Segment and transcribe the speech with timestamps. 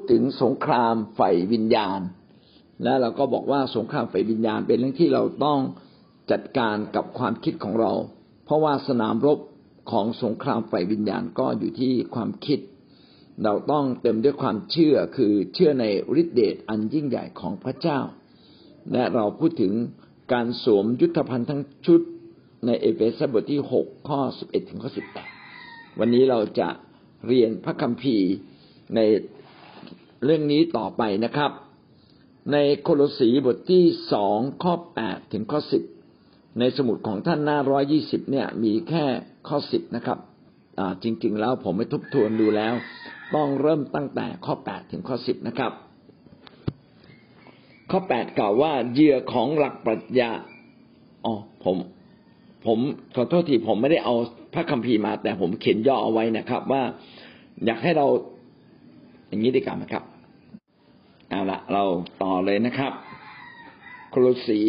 [0.00, 2.00] ดถึงสงครามฝ่ายวิญญาณ
[2.84, 5.58] และเราก็บอกว่าสงครามฝ่ายวิญญาณ เป็นเรื่องที่เราต้อง
[6.30, 7.92] จัดการกับความคิดของเรา
[8.44, 9.38] เพราะว่าสนามรบ
[9.90, 12.58] ของสงครามฝ่ายวิญญาณก็อยู่ที่ความคิด
[13.44, 15.84] เราต้องเต็มด้วยความเชื่อคือเชื่อใน
[16.20, 18.00] ฤทธิเดชอันยิ่งใหญ่ของพระเจ้า
[18.92, 19.72] และเราพูดถึง
[20.32, 22.00] การสวมยุทธภัณฑ์ทั้งชุด
[22.66, 25.30] ในเอเฟซัสบทที่หกข้อสิบเอ็ดถึงข้อสิบแปด
[25.98, 26.68] วันนี้เราจะ
[27.26, 28.28] เรียนพระคัมภีร์
[28.94, 29.00] ใน
[30.24, 31.50] เรื่องนี้ต่อไปนะครับ
[32.52, 35.82] ในโคโลสีบทที่สองข้อแปดถึงข้อสิบ
[36.58, 39.04] ในสมุดของท่านหน้าร้อยยี่สิบเนี่ยมีแค่
[39.48, 40.18] ข้อสิบนะครับ
[41.02, 42.74] จริง ๆ แล้วผมไม่ทบทวนดูแล้ว
[43.34, 45.72] ต้องเริ่มตั้งแต่ข้อแปดถึงข้อสิบนะครับ
[47.90, 50.30] ข้อแปดกล่าวว่าเหยื่อของหลักปรัชญา
[51.24, 51.76] อ๋อผม
[52.66, 52.78] ผม
[53.14, 54.14] ขอโทษทีผมไม่ได้เอา
[54.54, 56.82] พระคัมภีร์มา แต่ผมเขียนย่อเอาไว้นะครับ ว่า
[57.64, 58.06] อยากให้เรา
[59.28, 60.04] อย่างนี้ดีกว่าไหมครับ
[61.30, 61.84] เอาละเรา
[62.22, 62.92] ต่อเลยนะครับ
[64.10, 64.60] โคลสี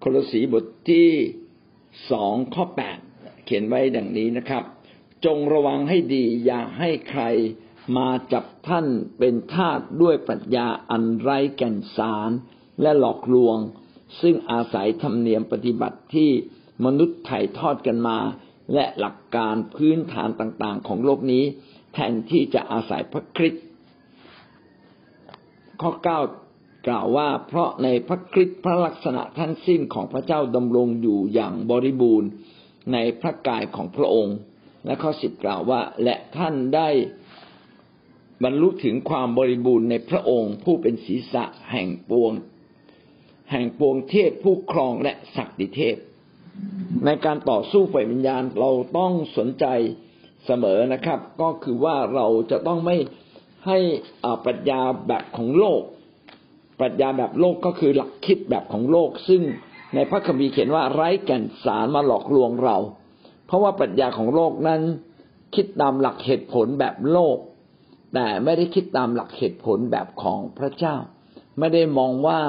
[0.00, 1.08] โคลสีบทที่
[2.10, 2.98] สองข้อแปด
[3.44, 4.62] เขียนไว้ดังนี้นะครับ
[5.24, 7.22] จงระวังให้ดีอย่าให้ใคร
[7.96, 8.86] มาจับท่าน
[9.18, 12.30] เป็นทาสด้วยปรัชญาอันไร้แก่นสาร
[12.82, 13.58] และหลอกลวง
[14.20, 16.30] ซึ่งอาศัยธรรมเนียมปฏิบัติที่
[16.84, 18.18] มนุษย์ถ่ายทอดกันมา
[18.74, 21.44] และหลักการพื้นฐานต่างๆ ของโลกนี้
[21.94, 23.64] แทนที่จะอาศัยพระคริสต์
[25.82, 26.20] ข้อเก้า
[26.86, 32.28] กล่าวว่า เพราะในพระคริสต์พระลักษณะทั้งสิ้นของพระเจ้าดำรงอยู่อย่างบริบูรณ์
[32.92, 34.36] ในพระกายของพระองค์
[34.86, 36.88] และข้อสิบกล่าวว่า และท่านได้
[38.44, 42.32] บรรลุถึงความบริบูรณ์ในพระองค์ ผู้เป็นศีรษะแห่งปวง
[43.50, 45.96] แห่งปวงเทพผู้ครองและศักดิเทพ
[47.04, 49.66] ในการต่อสู้ฝ่ายวิญญาณเราต้องสนใจ
[50.46, 52.96] เสมอนะครับ ก็คือว่าเราจะต้องไม่
[53.66, 53.78] ให้
[54.44, 55.82] ปรัชญาแบบของโลก
[56.80, 59.42] ปรัชญาแบบโลกก็คือหลักคิดแบบของโลก ซึ่ง
[59.94, 62.76] ในพระคัมภีร์เขียนว่าไร้แก่นสารมาหลอกลวงเรา
[63.46, 64.80] เพราะว่าปรัชญาของโลกนั้น
[65.54, 67.36] คิดตามหลักเหตุผลแบบโลก
[68.14, 70.96] แต่ไม่ได้คิดตามหลักเหตุผลแบบของพระเจ้า
[71.58, 72.40] ไม่ได้มองว่า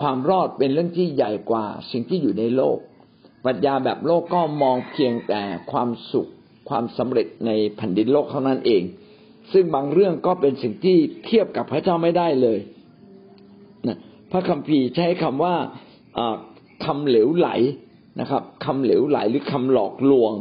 [0.00, 2.78] ความรอดเป็นเรื่องที่ใหญ่กว่าสิ่งที่อยู่ในโลก
[3.44, 6.30] ปรัชญาแบบโลกก็มองเพียงแต่ความสุข
[6.68, 8.82] ความสำเร็จในแผ่นดินโลกเท่านั้นเอง
[9.52, 12.58] ซึ่งบางเรื่องก็เป็นสิ่งที่เทียบกับพระเจ้าไม่ได้เลย
[13.86, 13.98] นะ
[14.30, 15.54] พระคัมภีร์ใช้คำว่า
[16.84, 17.48] คำเหลวไหล
[18.20, 20.32] นะครับคำเหลวไหลหรือคำหลอกลวง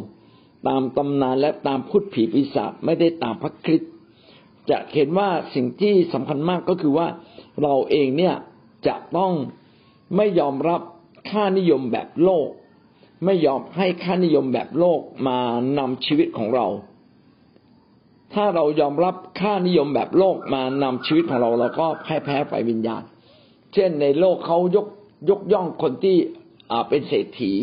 [0.68, 3.92] ตามตำนานและตามพุทธผีปีศาจไม่ได้ตามพระคริสต์
[4.70, 7.08] จะเห็นว่าสิ่งที่สำคัญมากก็คือว่า
[7.62, 8.36] เราเองเนี่ย
[8.88, 9.34] จะต้อง
[10.16, 10.82] ไม่ยอมรับ
[11.30, 12.50] ค่านิยมแบบโลก
[13.26, 15.38] ไม่ยอมให้ค่านิยมแบบโลกมา
[15.78, 16.68] นำชีวิตของเรา
[18.34, 23.04] ถ้าเรายอมรับค่านิยมแบบโลกมานำชีวิตของเราเราก็แพ้แพ้ไฟวิญญาณ
[23.74, 24.88] เช่นในโลกเขายก
[25.30, 26.18] ยกย่องคนที่
[26.72, 27.54] อ่าเป็นเศรษฐี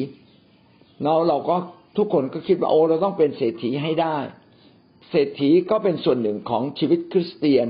[1.03, 1.57] เราเราก็
[1.97, 4.17] ทุกคนก็คิดว่าโอ้เราต้องเป็นเศรษฐีให้ได้
[5.11, 7.67] เศรษฐีก็เป็นส่วนหนึ่งของชีวิตคริสเตียน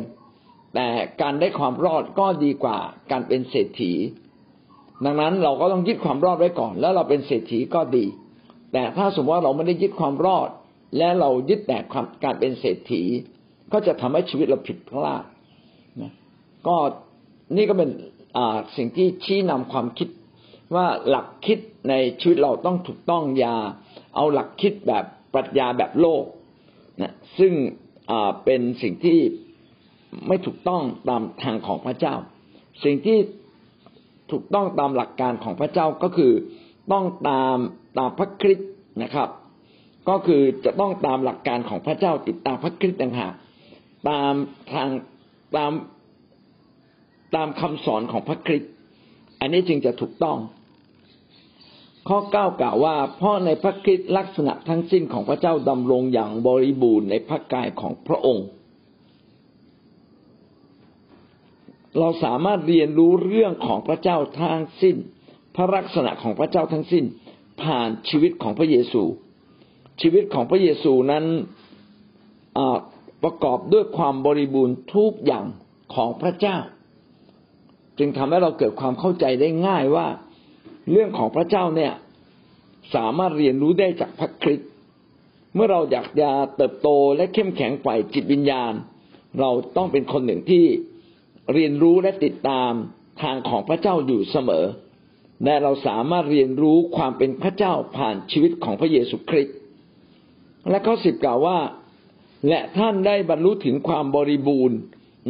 [0.75, 0.89] แต่
[1.21, 2.79] การได้ความรอดก็ดีกว่า
[3.11, 3.93] การเป็นเศรษฐี
[5.05, 8.05] ดังนั้นเราก็ต้องยึดความรอดไว้ก่อน แล้วเราเป็นเศรษฐีก็ดี
[8.73, 10.49] แต่ถ้าสมมติว่าเราไม่ได้ยึดความรอด
[10.97, 13.03] และเรายึดแต่ความการเป็นเศรษฐี
[13.73, 15.25] ก็จะทำให้ชีวิตเราผิดพลาด
[16.03, 16.13] นะ
[16.67, 16.77] ก็
[17.57, 17.91] นี่ก็เป็น
[18.77, 20.09] สิ่งที่ชี้นำความคิด
[20.75, 23.57] ว่าหลักคิดในชีวิตเราต้องถูกต้องอย่า
[24.15, 26.25] เอาหลักคิดแบบปรัชญาแบบโลก
[27.03, 27.53] นะซึ่ง
[28.45, 29.19] เป็นสิ่งที่
[30.29, 32.15] ไม่ถูกต้องตามทางของพระเจ้า
[32.85, 33.19] สิ่งที่
[34.31, 36.33] ถูกต้องตามหลักการของพระเจ้าก็คือ
[36.93, 37.57] ต้องตาม
[37.99, 38.71] ตามพระคริสต์
[39.03, 39.29] นะครับ
[40.09, 43.33] ก็คือจะต้องตามหลักการของพระเจ้าติดตามพระคริสต์ต่างหาก
[44.09, 44.33] ตาม
[44.73, 44.89] ทาง
[45.57, 45.73] ตาม
[47.35, 48.71] ตามคำสอนของพระคริสต์
[49.41, 50.39] อันนี้จึงจะถูกต้อง
[52.09, 58.47] ข้อเก้ากล่าวว่า เพราะในพระคริสต์ลักษณะทั้งสิ้นของพระเจ้าดำรงอย่างบริบูรณ์ในพระกายของพระองค์
[61.99, 64.97] เราสามารถเรียนรู้เรื่องของพระเจ้าทั้งสิ้น
[65.57, 67.05] พระลักษณะของพระเจ้าทั้งสิ้น
[67.63, 69.03] ผ่านชีวิตของพระเยซู
[70.01, 71.25] ชีวิตของพระเยซูนั้น
[73.23, 75.47] ประกอบด้วยความบริบูรณ์ทุกอย่าง
[75.95, 76.57] ของพระเจ้า
[77.99, 80.07] จึงทำให้เราเกิดความเข้าใจได้ง่ายว่า
[80.91, 81.93] เรื่องของพระเจ้าเนี่ย
[82.95, 84.71] สามารถเรียนรู้ได้จากพระคริสต์
[85.55, 88.73] เมื่อเราอยากจะเติบโตและเข้มแข็งฝ่ายจิตวิญญาณ
[89.41, 90.65] เราต้องเป็นคนหนึ่งที่
[91.53, 92.73] เรียนรู้และติดตาม
[93.23, 94.65] ทางของพระเจ้าอยู่เสมอ
[95.45, 99.57] และเราสามารถเรียนรู้ความเป็นพระเจ้าผ่านชีวิตของพระเยซูคริสต์
[100.71, 101.59] และข้อสิบกล่าวว่า
[102.49, 104.79] และท่านได้บรรลุถึงความบริบูรณ์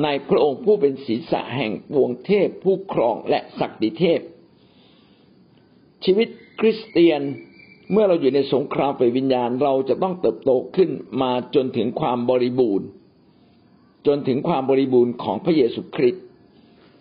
[0.03, 4.21] ในพระองค์ผู้เป็นศีรษะแห่งปวงเทพผู้ครองและศักดิเทพ
[6.05, 6.29] ชีวิต
[6.61, 7.23] คริสเตียน
[7.93, 10.91] เมื่อเราอยู่ในสงครามฝ่ายวิญญาณเราจะต้องเติบโตขึ้น
[11.23, 12.87] มาจนถึงความบริบูรณ์
[14.07, 16.25] จนถึงความบริบูรณ์ของพระเยซูคริสต์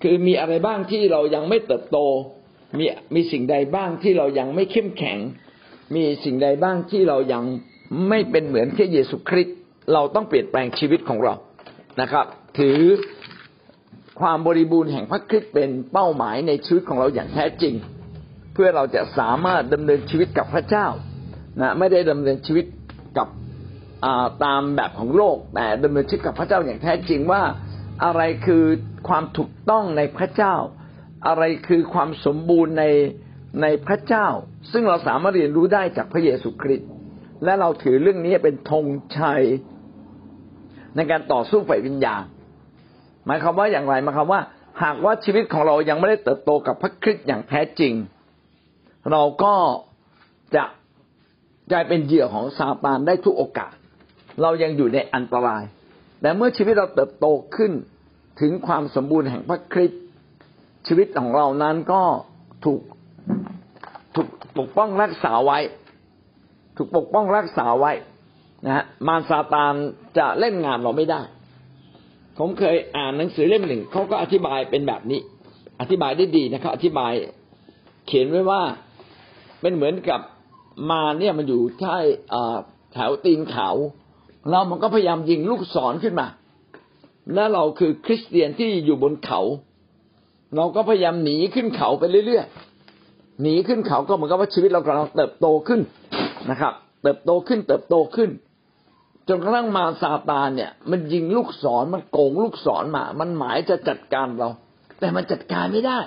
[0.02, 1.98] คือมีอะไรบ้างที่เรายังไม่เติบโต
[2.78, 2.86] มี
[3.16, 5.18] มีสิ่งใดบ้างที่เรายังไม่เข้มแข็ง
[5.96, 7.44] มีสิ่งใดบ้างที่เรายัง
[8.10, 9.58] ไม่เป็นเหมือนพระเยซูคริสต์
[9.94, 11.34] เราต้องเปลี่ยนแปลงชีวิตของเรา
[12.02, 12.26] นะครับ
[12.60, 12.80] ถือ
[14.20, 17.74] ความบริบูรณ์แห่งพระคริสต์เป็นเป้าหมายในชีวิตของเราอย่างแท้จริง
[18.54, 20.88] เพื่อเราจะสามารถดำเนินชีวิตกับพระเจ้า
[21.62, 22.66] นะไม่ได้ดำเนินชีวิต
[23.18, 23.28] กับ
[24.44, 27.44] ตามแบบของโลกแต่ดำเนินชีวิตกับพระเจ้าอย่างแท้จริงว่า
[28.06, 28.64] อะไรคือ
[29.08, 30.56] ความถูกต้องในพระเจ้า
[31.28, 32.86] อะไรคือความสมบูรณ์ใน
[33.62, 34.28] ในพระเจ้า
[34.72, 36.88] ซึ่งเราสามารถเรียนรู้ได้จากพระเยซูคริสต์
[37.44, 38.86] และเราถือเรื่องนี้เป็นธง
[39.18, 39.44] ชัย
[40.96, 42.24] ในการต่อสู้ฝ่ายวิญญาณ
[43.26, 44.42] หมายความว่าอย่างไรหมายความว่า
[44.84, 47.94] หากว่าชีวิตของเรายังไม่ได้เติบโตกับพระคริสต์อย่างแท้จริง
[49.12, 49.56] เราก็
[50.56, 50.64] จะ
[51.72, 53.74] กลายเป็นเหยื่อของซาตานได้ทุกโอกาส
[54.42, 55.64] เรายังอยู่ในอันตราย
[56.22, 57.26] แต่เมื่อชีวิตเราเติบโต
[57.56, 57.72] ขึ้น
[58.42, 60.02] ถึงความสมบูรณ์แห่งพระคริสต์
[60.88, 62.02] ชีวิตของเรานั้นก็
[62.66, 62.82] ถูก
[64.16, 65.60] ถูกปกป้องรักษาไว้
[66.76, 67.92] ถูกปกป้องรักษาไว้
[68.66, 69.74] นะฮะมารซาตาน
[70.18, 71.22] จะเล่นงานเราไม่ได้
[72.38, 75.20] ผมเคยอ่านหนังสือเล่มหนึ่งเขาก็อธิบายเป็นแบบนี้
[75.82, 77.14] อธิบายได้ดีนะครับ อธิบาย
[78.08, 78.62] เขียนไว้ว่า
[79.62, 80.22] เป็นเหมือนกับ
[80.92, 81.98] มาเนี่ยมันอยู่ใช่
[82.94, 83.70] แถวตีนเขา
[84.50, 86.28] เรามันก็พยายามยิงลูกศรขึ้นมา
[87.34, 89.42] แล้วเราคือคริสเตียนที่อยู่บนเขา
[90.56, 95.82] เราก็พยายามหนีขึ้นเขาไปเรื่อยๆหนีขึ้นเขาก็เหมือนกับว่าชีวิตเรากำลังเติบโตขึ้น
[96.52, 98.30] นะครับ เติบโตขึ้นเติบโตขึ้น
[99.28, 104.50] จนกระทั่งมาซาตานเนี่ย มันยิงลูกศรมันโกงลูกศรมา มันหมายจะจัดการเรา
[105.00, 106.00] แต่มันจัดการไม่ได้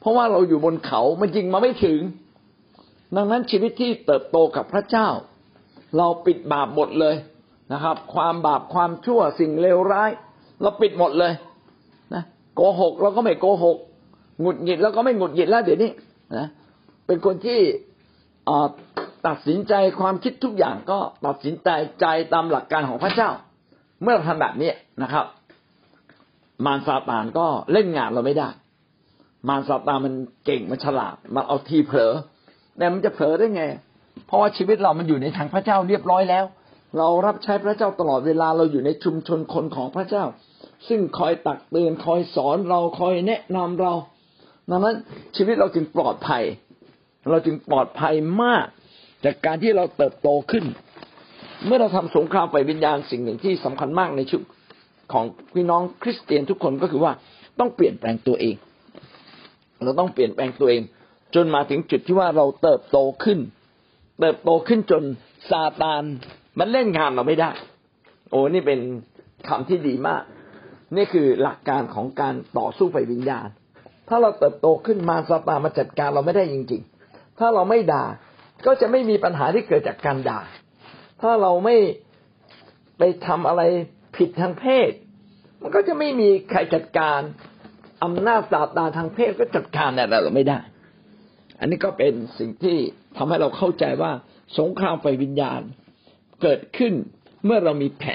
[0.00, 2.00] เพราะว่าเราอยู่บนเขามันยิงมาไม่ถึง
[3.16, 5.08] ดังนั้นชีวิตที่เติบโตกับพระเจ้า
[5.96, 7.14] เราปิดบาปหมดเลย
[7.72, 10.10] นะครับ ความบาปความชั่วสิ่งเลวร้าย
[10.62, 11.32] เราปิดหมดเลย
[12.14, 12.22] นะ
[12.54, 13.78] โกหกเราก็ไม่โกหก
[14.40, 15.90] หงุดหงิดแล้วก็ไม่หงุดหงิดแล้วเดี๋ยวนี้
[16.36, 16.48] นะ
[17.06, 17.58] เป็นคนที่
[19.26, 21.68] ตัดสินใจความคิดทุกอย่างก็ตัดสินใจ
[22.00, 23.30] ใจตามหลักการของพระเจ้า
[24.02, 24.70] เมื่อเราทำแบบนี้
[25.02, 25.26] นะครับ
[26.64, 28.48] มารซาตานก็เล่นงานเราไม่ได้
[29.48, 30.14] มารซาตานมัน
[30.44, 32.12] เก่งมันฉลาดมันเอาทีเผลอ
[32.76, 33.64] แต่มันจะเผลอได้ไง
[34.26, 36.44] เพราะว่าชีวิตเรามันอยู่ในทางพระเจ้าเรียบร้อยแล้ว
[36.98, 40.24] เรารับใช้พระเจ้าตลอดเวลาเราอยู่ในชุมชนคนของพระเจ้า
[40.88, 43.92] ซึ่งคอยตักเตือนคอยสอนเราคอยแนะนำเรา
[44.70, 44.96] ดังนั้น
[45.36, 46.42] ชีวิตเราจึงปลอดภัย
[47.30, 48.66] เราจึงปลอดภัยมาก
[49.24, 50.64] จากการที่เราเติบโตขึ้น
[51.66, 54.42] เมื่อเราทำสงครามไฟวิญญาณสิ่งหนึ่งที่สำคัญมากในชุด
[55.12, 55.24] ของ
[55.54, 57.12] พี่น้องคริสเตียนทุกคนก็คือว่า
[57.58, 58.54] ต้องเปลี่ยนแปลงตัวเอง
[59.82, 60.82] เราต้องเปลี่ยนแปลงตัวเอง
[61.34, 63.38] จนมาถึงจุดที่ว่าเราเติบโตขึ้น
[64.20, 65.02] เติบโตขึ้นจน
[65.50, 66.02] ซาตาน
[66.58, 67.50] มันเล่นงานเราไม่ได้
[68.30, 68.80] โอ้นี่เป็น
[69.48, 70.22] คำที่ดีมาก
[70.96, 73.48] นี่คือหลักการของการต่อสู้ไฟวิญญาณ
[74.08, 78.04] ถ้าเราเติบโตขึ้นมาซาตานมาจัดการเราไม่ได้จริง ๆ ถ้าเราไม่ด่า
[78.66, 80.40] ก็จะไม่มีปัญหาที่เกิดจากการด่า
[81.20, 81.76] ถ้าเราไม่
[82.98, 83.62] ไปทำอะไร
[84.16, 84.90] ผิดทางเพศ
[85.62, 87.20] มันก็จะไม่มีใครจัดการ
[88.04, 90.58] อำนาจซาตานทางเพศก็จัดการอะไรเราไม่ได้
[91.60, 92.76] อันนี้ก็เป็นสิ่งที่
[93.16, 94.12] ทำให้เราเข้าใจว่า
[94.58, 95.60] สงครามไฟวิญญาณ
[96.42, 96.92] เกิดขึ้น
[97.44, 98.12] เมื่อเรามีแผล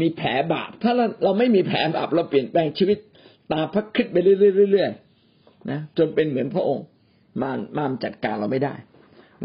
[0.00, 2.98] มีแผลบาป ถ้าเราเราไม่มีแผลบาปเราเปลี่ยนแปลงชีวิต
[3.52, 6.84] ตามพระคริสต์ไปเรื่อยๆนะจนเป็นเหมือนพระองค์
[7.42, 8.74] มารมารจัดการเราไม่ได้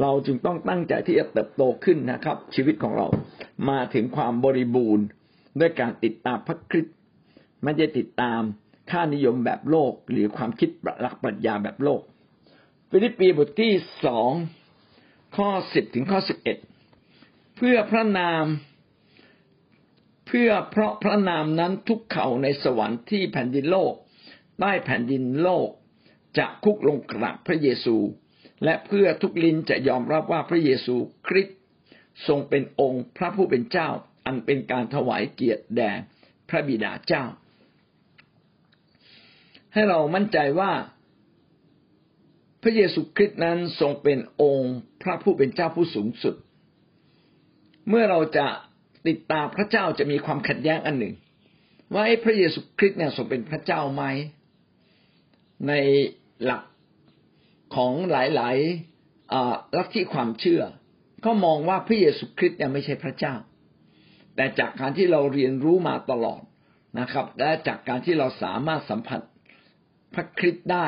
[0.01, 3.07] เราจึงต้องตั้งใจที่จะเติบโตขึ้นนะครับ ชีวิตของเรา
[3.69, 5.05] มาถึงความบริบูรณ์
[5.60, 6.95] ด้วยการติดตามพระคริสต์
[7.63, 8.41] ไม่ได้ติดตาม
[8.91, 10.69] ค่านิยมแบบโลก หรือความคิด
[11.01, 12.01] หลักปรัชญาแบบโลก
[12.89, 13.74] ฟิลิปปีบทที่
[14.05, 14.31] สอง
[15.36, 16.57] ข้อสิบถึงข้อสิบเอ็ด
[17.57, 18.45] เพื่อพระนาม
[20.27, 23.93] เพื่อเพราะพระนามนั้นทุกเขาในสวรรค์ที่แผ่นดินโลก
[24.60, 25.69] ใต้แผ่นดินโลก
[26.38, 27.98] จะคุกลงกราบพระเยซู
[28.63, 30.96] และเพื่อทุกลิ้นจะยอมรับว่าพระเยซู
[31.27, 31.58] คริสต์
[32.27, 33.89] ทรงเป็นองค์พระผู้เป็นเจ้า
[34.25, 35.91] อันเป็นการถวายเกียรติแด่
[36.50, 37.24] พระบิดาเจ้า
[39.74, 40.72] ให้เรามั่นใจว่า
[42.62, 46.36] พระเยซูคริสต์นั้นทรงเป็นองค์พระผู้เป็นเจ้าผู้สูงสุด
[47.89, 48.48] เมื่อเราจะ
[49.08, 51.13] ติดตามพระเจ้าจะมีความขัดแย้งอันหนึ่ง
[51.94, 54.03] ว่าพระเยซูคริสต์เนี่ยทรงเป็นพระเจ้าไหม
[55.68, 55.74] ใน
[56.44, 56.63] หลัก
[57.75, 60.63] ของหลายๆลัทธิความเชื่อ
[61.25, 63.35] ก็มองว่าพระเยซูคริสต์ยังไม่ใช่พระเจ้า
[64.35, 66.41] แต่จากการที่เราเรียนรู้มาตลอด
[66.99, 69.21] นะครับ และจากการที่เราสามารถสัมผัส
[70.13, 70.87] พระคริสต์ได้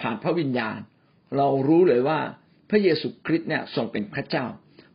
[0.00, 0.78] ผ่านพระวิญญาณ
[1.36, 2.20] เรารู้เลยว่า
[2.70, 4.46] พระเยซูคริสต์เนี่ยทรงเป็นพระเจ้า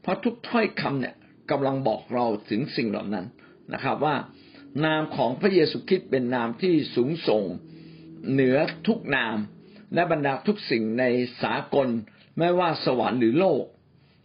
[0.02, 1.16] เพราะทุกถ้อยคำเนี่ย
[1.52, 3.26] กำลังบอกเราถึงสิ่งเหล่านั้น
[3.74, 4.16] นะครับว่า
[4.86, 7.44] นามของพระเยซูคริสต์เป็นนามที่สูงส่ง
[8.32, 8.58] เหนือ
[8.88, 9.38] ทุกนาม
[9.94, 11.04] และบรรดาทุกสิ่งใน
[11.44, 11.88] สากล
[12.38, 13.64] ไม่ว่าสวรรค์หรือโลก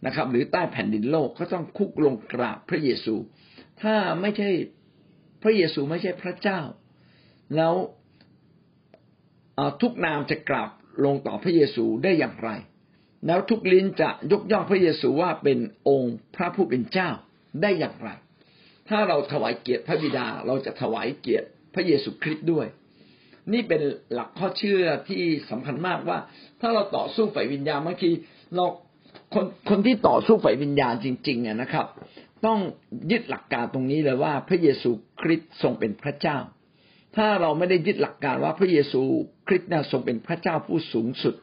[0.05, 3.15] นะครับ หรือใต้แผ่นดินโลกก็ต้องคุกลงกราบพระเยซู
[3.81, 4.49] ถ้าไม่ใช่
[5.43, 6.61] พระเยซูไม่ใช่พระเจ้า
[7.55, 7.73] แล้ว
[9.81, 10.69] ทุกนามจะกราบ
[11.05, 12.49] ลงต่อพระเยซูได้อย่างไร
[13.27, 17.09] แล้วทุกลิ้นจะยกย่องพระเยซูว่าเป็นองค์พระผู้เป็นเจ้า
[17.61, 18.09] ได้อย่างไร
[18.89, 22.67] ถ้าเราถวายเกียรติพระบิดาเราจะถวายเกียรติพระเยซูคริสต์ด้วย
[23.53, 23.81] นี่เป็น
[24.13, 26.17] หลักข้อเชื่อที่สำคัญมากว่า
[26.61, 28.11] ถ้าเราต่อสู้ฝ่ายวิญญาณบางที
[28.55, 28.65] เรา
[29.33, 31.85] คนคนที่ต่อสู้ฝ่ายวิญญาณจริงๆเนี่ยนะครับ
[32.45, 32.59] ต้อง
[33.11, 36.37] ยึดหลักการตรงนี้เลยว่า พระเยซูคริสต์ทรงเป็นพระเจ้า
[37.15, 39.01] ถ้าเราไม่ได้ยึดหลักการว่าพระเยซู
[39.47, 41.35] คริสต์น่ะทรงเป็นพระเจ้าผู้สูงสุด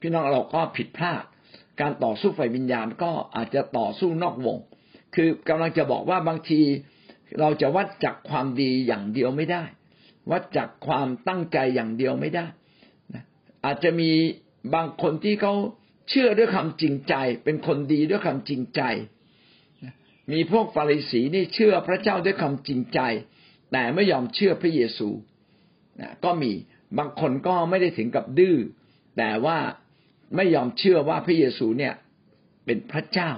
[0.00, 1.24] พี่น้องเราก็ผิดพลาด
[1.80, 4.56] การต่อสู้ฝ่ายวิญญาณก็อาจจะต่อสู้นอกวง
[5.14, 6.60] คือกำลังจะบอกว่าบางที
[7.40, 9.64] เราจะวัดจากความดีอย่างเดียวไม่ได้
[10.30, 12.44] วัดจากความตั้งใจอย่างเดียวไม่ได้
[13.64, 14.10] อาจจะมี
[14.74, 15.54] บางคนที่เขา
[16.10, 17.14] เชื่อด้วยคำจริงใจ
[17.44, 18.82] เป็นคนดีด้วยคำจริงใจ
[20.32, 23.00] มีพวกฟาริสีนี่เชื่อพระเจ้าด้วยคำจริงใจ
[23.72, 25.08] แต่ไม่ยอมเชื่อพระเยซู
[26.24, 26.52] ก็มี
[26.98, 28.56] บางคนก็ไม่ได้ถึงกับดื้อ
[29.18, 29.58] แต่ว่า
[30.36, 31.94] ไม่ยอมเชื่อว่าพระเยซูเนี่ย
[32.64, 33.30] เป็นพระเจ้า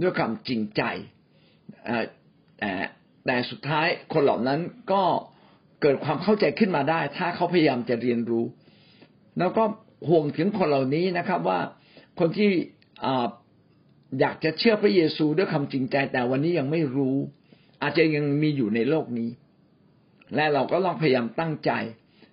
[0.00, 0.82] ด้วยคำจริงใจ
[2.58, 2.72] แต่
[3.26, 4.60] แต่สุดท้ายคนเหล่านั้น
[4.92, 5.02] ก็
[5.82, 8.44] เกิดความเข้าใจขึ้นมาได้ ถ้าเขาพยายามจะเรียนรู้
[9.38, 9.64] แล้วก็
[10.08, 11.60] ห่วงถึงคนเหล่านี้นะครับ ว่า
[12.18, 12.50] คนที่
[14.20, 17.16] อยากจะเชื่อพระเยซูด้วยคำจริงใจ แต่วันนี้ยังไม่รู้
[17.82, 19.30] อาจจะยังมีอยู่ในโลกนี้
[20.34, 21.70] และเราก็ลองพยายามตั้งใจ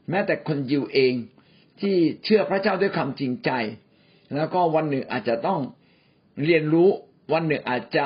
[0.10, 1.14] แม้แต่คนยิวเอง
[1.82, 3.52] ที่เชื่อพระเจ้าด้วยคำจริงใจ
[4.36, 5.60] แล้วก็วันหนึ่งอาจจะต้อง
[6.46, 6.90] เรียนรู้
[7.34, 8.06] วันหนึ่งอาจจะ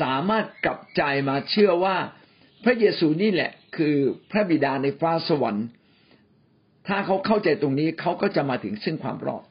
[0.00, 1.96] สามารถกลับใจมาเชื่อว่า
[2.64, 3.96] พระเยซูนี่แหละ คือ
[4.30, 5.66] พระบิดาในฟ้าสวรรค์
[6.86, 9.44] ถ้าเขาเข้าใจตรงนี้เขาก็จะมาถึงซึ่งความรอด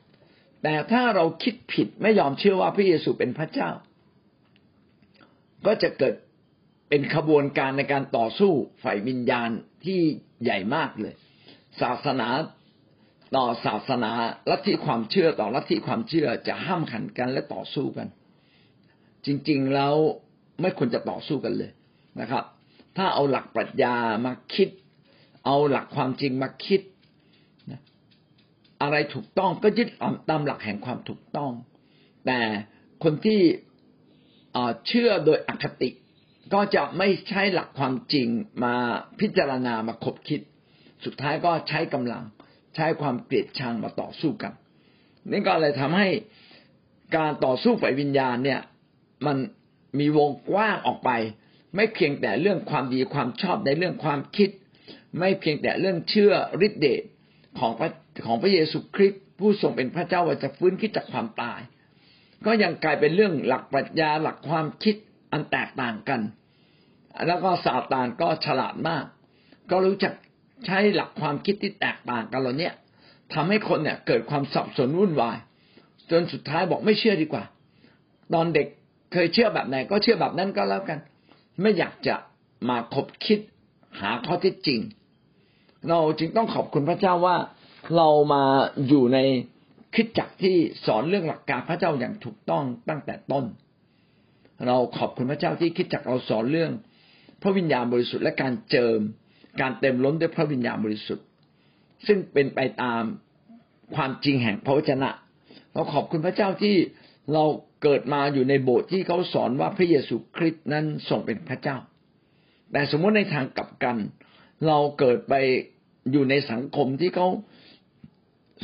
[0.63, 3.69] แต่ถ้าเราคิดผิดไม่ยอมเชื่อว่าพระเยซูเป็นพระเจ้า
[5.65, 6.15] ก็จะเกิด
[6.89, 8.51] เป็นขบวนการในการต่อสู้
[8.83, 9.49] ฝ่ายวิญญาณ
[9.85, 9.99] ที่
[10.43, 11.13] ใหญ่มากเลย
[11.81, 12.27] ศาสนา
[13.35, 14.11] ต่อศาสนา
[14.49, 18.07] ลัทธิความเชื่อต่อลัทธิความเชื่อจะห้ามขันกันและต่อสู้กัน
[19.25, 19.95] จริงๆแล้ว
[20.61, 21.71] ไม่ควรจะต่อสู้กันเลย
[22.21, 22.43] นะครับ
[22.97, 24.69] ถ้าเอาหลักปรัชญามาคิด
[25.45, 26.81] เอาหลักความจริงมาคิด
[28.81, 29.87] อะไรถูกต้องก็ยึด
[30.29, 31.51] ตามหลักแห่งความถูกต้อง
[32.25, 32.39] แต่
[33.03, 33.41] คนที่
[34.87, 35.89] เชื่อโดยอคติ
[36.53, 38.27] ก็จะไม่ใช้หลักความจริง
[38.63, 38.75] มา
[39.19, 40.41] พิจารณามาคบคิด
[41.05, 42.23] สุดท้ายก็ใช้กำลัง
[42.75, 44.53] ใช้ความเกลียดชังมาต่อสู้กัน
[45.31, 46.07] นี่ก็เลยทำให้
[47.17, 48.61] การต่อสู้ฝ่ายวิญญาณเนี่ย
[49.25, 49.37] มัน
[49.99, 51.09] มีวงกว้างออกไป
[51.75, 54.49] ไม่เพียงแต่เรื่องความดีความชอบในเรื่องความคิด
[55.19, 56.33] ไม่เพียงแต่เรื่องเชื่อ
[56.65, 57.01] ฤทธิเดช
[57.59, 57.89] ของพระ
[58.25, 61.59] ของพระเยซูคริสต์ผู้ทรงเป็นพระเจ้าว่าจะฟื้นขึ้นจากความตาย
[62.45, 64.95] ก็ยังกลายเป็นเรื่องหลักปรัชญาหลักความคิด
[65.31, 66.21] อันแตกต่างกัน
[67.27, 69.05] แล้วก็ซาตานก็ฉลาดมาก
[69.71, 70.13] ก็รู้จัก
[70.65, 72.69] ใช้หลักความคิดที่แตกต่างกันเหล่านี้
[73.33, 75.37] ทำให้คนเนี่ยเกิดความสับสนวุ่นวาย
[76.11, 77.43] จนสุดท้ายบอกไม่เชื่อดีกว่า
[78.33, 78.67] ตอนเด็ก
[79.13, 80.99] เคยเชื่อแบบไหนก็เชื่อแบบนั้นก็แล้วกัน
[81.61, 82.15] ไม่อยากจะ
[82.69, 83.39] มาคบคิด
[84.01, 84.79] หาข้อเท็จจริง
[85.89, 87.37] เราจึงต้องขอบคุณพระเจ้าว่า
[87.95, 88.43] เรามา
[88.87, 89.19] อยู่ใน
[89.95, 93.45] คิดจักที่สอนเรื่องหลักการพระเจ้าอย่างถูกต้องตั้งแต่ต้น
[94.67, 96.71] เราขอบคุณพระเจ้าที่คิดจักเราสอนเรื่อง
[97.41, 98.99] พระวิญญาณบริสุทธิ์และการเจิม
[99.61, 101.25] การเต็มล้นด้วยพระวิญญาณบริสุทธิ์
[102.07, 103.03] ซึ่งเป็นไปตาม
[103.95, 105.09] ความจริงแห่งพระวจนะ
[105.73, 106.75] เราขอบคุณพระเจ้าที่
[107.33, 107.43] เรา
[107.83, 111.77] เกิดมาอยู่ในโบสถ์ที่เขาสอนว่าพระเยซูคริสต์นั้นทรงเป็นพระเจ้า
[112.71, 113.97] แต่สมมติในทางกลับกัน
[114.67, 115.33] เราเกิดไป
[116.11, 117.27] อยู่ในสังคมที่เขา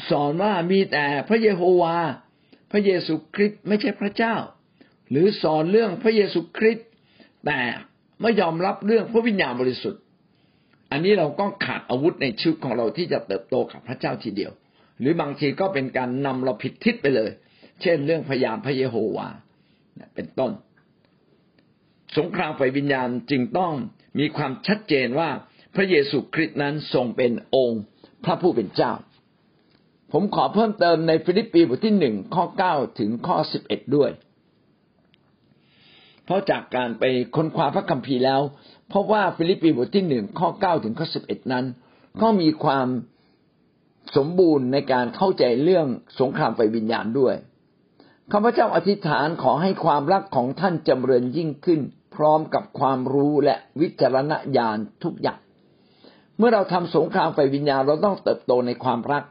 [0.09, 1.95] สอนว่ามีแต่พระเยโฮวา
[2.71, 4.35] พระเยซูคริสต์ไม่ใช่พระเจ้า
[5.09, 6.87] หรือสอนเรื่องพระเยซูคริสต์
[7.45, 7.59] แต่
[8.21, 10.01] ไม่ยอมรับเรื่องพระวิญญาณบริสุทธิ์
[10.91, 14.51] อันนี้เราก็ขาดอาวุธในชีวิตของเราที่จะเติบโตกับพระเจ้าทีเดียว
[14.99, 17.31] หรือบางทีก็เป็นการนำเราผิดทิศไปเลย
[17.81, 19.29] เช่นเรื่องพยานพระเยโฮวา
[20.15, 20.51] เป็นต้น
[22.17, 23.73] สงครามฝ่ายวิญญาณจึงต้อง
[24.19, 25.29] มีความชัดเจนว่า
[25.75, 27.81] พระเยซูคริสต์นั้นทรงเป็นองค์
[28.25, 28.93] พระผู้เป็นเจ้า
[30.11, 34.11] ผมขอเพิ่มเติมในฟิลิปปีบทที่หนึ่งข้อเก้าถึงข้อสิบเอ็ดด้วย
[36.25, 37.03] เพราะจากการไป
[37.35, 38.41] ค้นคว้าพระคัมภีร์แล้ว
[38.93, 41.65] พบว่าฟิลิปปีบทที่หนึ่งข้อเก้าถึงข้อสิบเอ็ดนั้น
[42.21, 42.87] ก็มีความ
[44.15, 45.87] สมบูรณ์ในการเข้าใจเรื่อง
[46.19, 47.35] สงครามฝ่ายวิญญาณด้วย
[48.31, 51.81] ข้าพเจ้าอธิษฐานขอให้ความรักของท่านจำเริญยิ่งขึ้น
[52.15, 55.39] พร้อมกับความรู้และวิจารณญาณทุกอย่าง
[56.37, 59.23] เมื่อเราทำสงครามฝ่ายวิญญาณเราต้องเติบโตในความรัก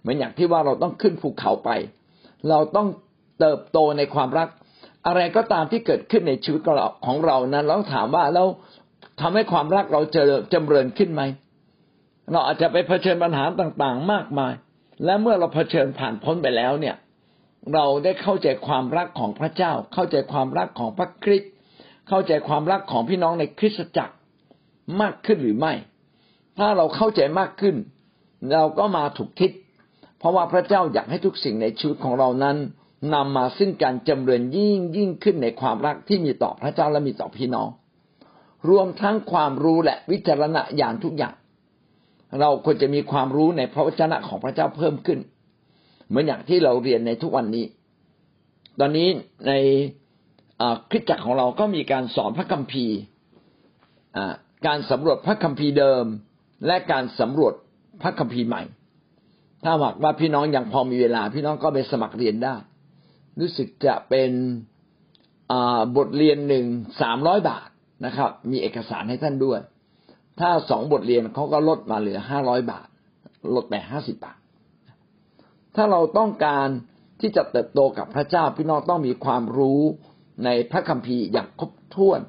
[0.00, 1.70] เหมือนอย่างที่ว่าเราต้องขึ้นภูเขาไป
[2.48, 2.88] เราต้อง
[3.40, 4.48] เติบโตในความรัก
[5.06, 6.60] อะไรก็ตามที่เกิดขึ้นในชีวิต
[7.06, 8.46] ของเรานั้นเราถามว่าแล้ว
[9.20, 11.22] ทำให้ความรักเราเจริญจำเริญขึ้นไหม
[12.32, 14.52] เราอาจจะไปเผชิญปัญหาต่างๆ มากมาย
[15.04, 16.96] และเมื่อเราเผชิญผ่านพ้นไปแล้วเนี่ย
[17.74, 21.50] เราได้เข้าใจความรักของพระเจ้า เข้าใจความรักของพระคริสต์
[22.08, 24.14] เข้าใจความรักของพี่น้องในคริสตจักร
[25.00, 25.72] มากขึ้นหรือไม่
[26.58, 27.76] ถ้าเราเข้าใจมากขึ้น
[28.52, 29.50] เราก็มาถูกทิศ
[30.18, 32.56] เพราะว่าพระเจ้าอยากให้ทุกสิ่งในชีวิตของเรานั้น
[33.14, 37.68] นำมาซึ่งการจำเริญยิ่งยิ่งขึ้นในความรักที่มีต่อพระเจ้าและมีต่อพี่น้อง
[38.68, 41.34] รวมทั้งความรู้และวิจารณญาณทุกอย่าง
[42.40, 45.18] เราควรจะมีความรู้ในพระวจนะของพระเจ้าเพิ่มขึ้น
[46.08, 47.64] เหมือนอย่างที่เราเรียนในทุกวันนี้
[48.80, 49.08] ตอนนี้
[49.48, 49.52] ใน
[50.90, 52.96] คริสตจักรของเราก็มีการสอนพระคัมภีร์
[54.66, 56.04] การสำรวจพระคัมภีร์เดิม
[56.66, 57.54] และการสำรวจ
[58.02, 58.62] พระคัมภีร์ใหม่
[59.64, 62.54] ถ้าหากว่าพี่น้องยังพอมีเวลา พี่น้องก็ไปสมัครเรียนได้
[63.40, 64.30] รู้สึกจะเป็น
[65.96, 66.64] บทเรียนหนึ่ง
[67.02, 67.68] สามร้อยบาท
[68.06, 69.60] นะครับ มีเอกสารให้ท่านด้วย
[70.40, 72.86] ถ้าสองบทเรียนเขาก็ลดมาเหลือห้าร้อยบาท
[73.54, 74.38] ลดไปห้าสิบบาท
[75.76, 76.68] ถ้าเราต้องการ
[77.20, 79.82] ที่จะเติบโตกับพระเจ้าพี่น้องต้องมีความรู้
[80.44, 82.20] ในพระคัมภีร์อย่างครบถ้วน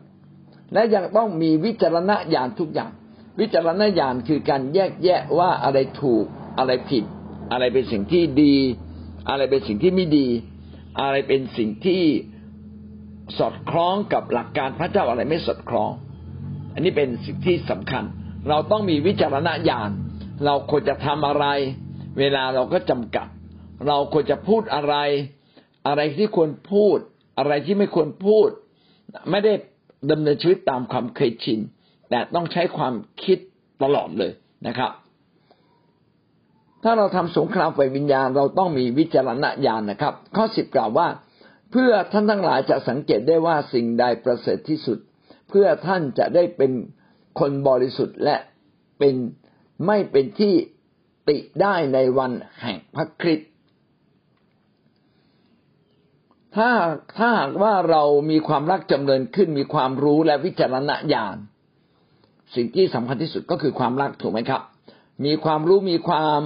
[0.73, 2.91] และยังต้องมีวิจารณญาณทุกอย่าง
[3.39, 6.25] วิจารณญาณคือการแยกแยะว่าอะไรถูก
[6.57, 7.03] อะไรผิด
[7.51, 8.55] อะไรเป็นสิ่งที่ดี
[9.29, 10.27] อะไรเป็นสิ่งที่ไม่ดี
[11.01, 12.03] อะไรเป็นสิ่งที่
[13.37, 15.91] สอดคล้องกับหลักการพระเจ้าอะไรไม่สอดคล้อง
[16.73, 18.03] อันนี้เป็นสิ่งที่สำคัญ
[18.49, 19.89] เราต้องมีวิจารณญาณ
[20.45, 21.45] เราควรจะทำอะไร
[22.19, 23.27] เวลาเราก็จำกัด
[23.85, 24.95] เราควรจะพูดอะไร
[25.87, 26.97] อะไรที่ควรพูด
[27.37, 28.49] อะไรที่ไม่ควรพูด
[29.31, 29.53] ไม่ได้
[30.11, 31.59] ดำเนินชีวิตตามความเคยชิน
[32.09, 33.37] แต่ต้องใช้ความคิด
[33.83, 34.31] ตลอดเลย
[34.67, 34.91] นะครับ
[36.83, 41.07] ถ้าเราทำสงครามไฟวิญญาณ เราต้องมีวิจารณญาณนะครับ ข้อสิบกล่าวว่า
[41.71, 44.97] เพื่อท่านทั้งหลายจะสังเกตได้ว่าสิ่งใดประเสริฐที่สุด
[45.49, 46.71] เพื่อท่านจะได้เป็น
[47.39, 48.35] คนบริสุทธิ์และ
[48.99, 49.15] เป็น
[49.85, 50.53] ไม่เป็นที่
[51.29, 53.49] ติได้ในวันแห่งพระคริสต์
[56.57, 56.71] ถ้า
[57.17, 61.37] ถ้าหากว่าเรามีความรักจำเริญขึ้นมีความรู้และวิจารณญาณ
[62.55, 64.61] สิ่งที่สำคัญที่สุดก็คือความรักถูกไหมครับ
[65.25, 66.41] มีความรู้มีความ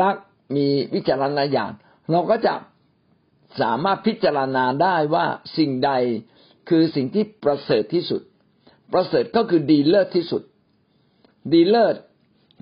[0.00, 0.16] รัก
[0.56, 1.74] มีวิจารณญาณ
[2.10, 2.54] เราก็จะ
[3.60, 5.90] สามารถพิจารณาได้ว่าสิ่งใด
[6.68, 8.22] คือสิ่งที่ประเสริฐที่สุด
[8.92, 10.42] ประเสริฐก็คือดีเลิศที่สุด
[11.52, 11.96] ดีเลิศ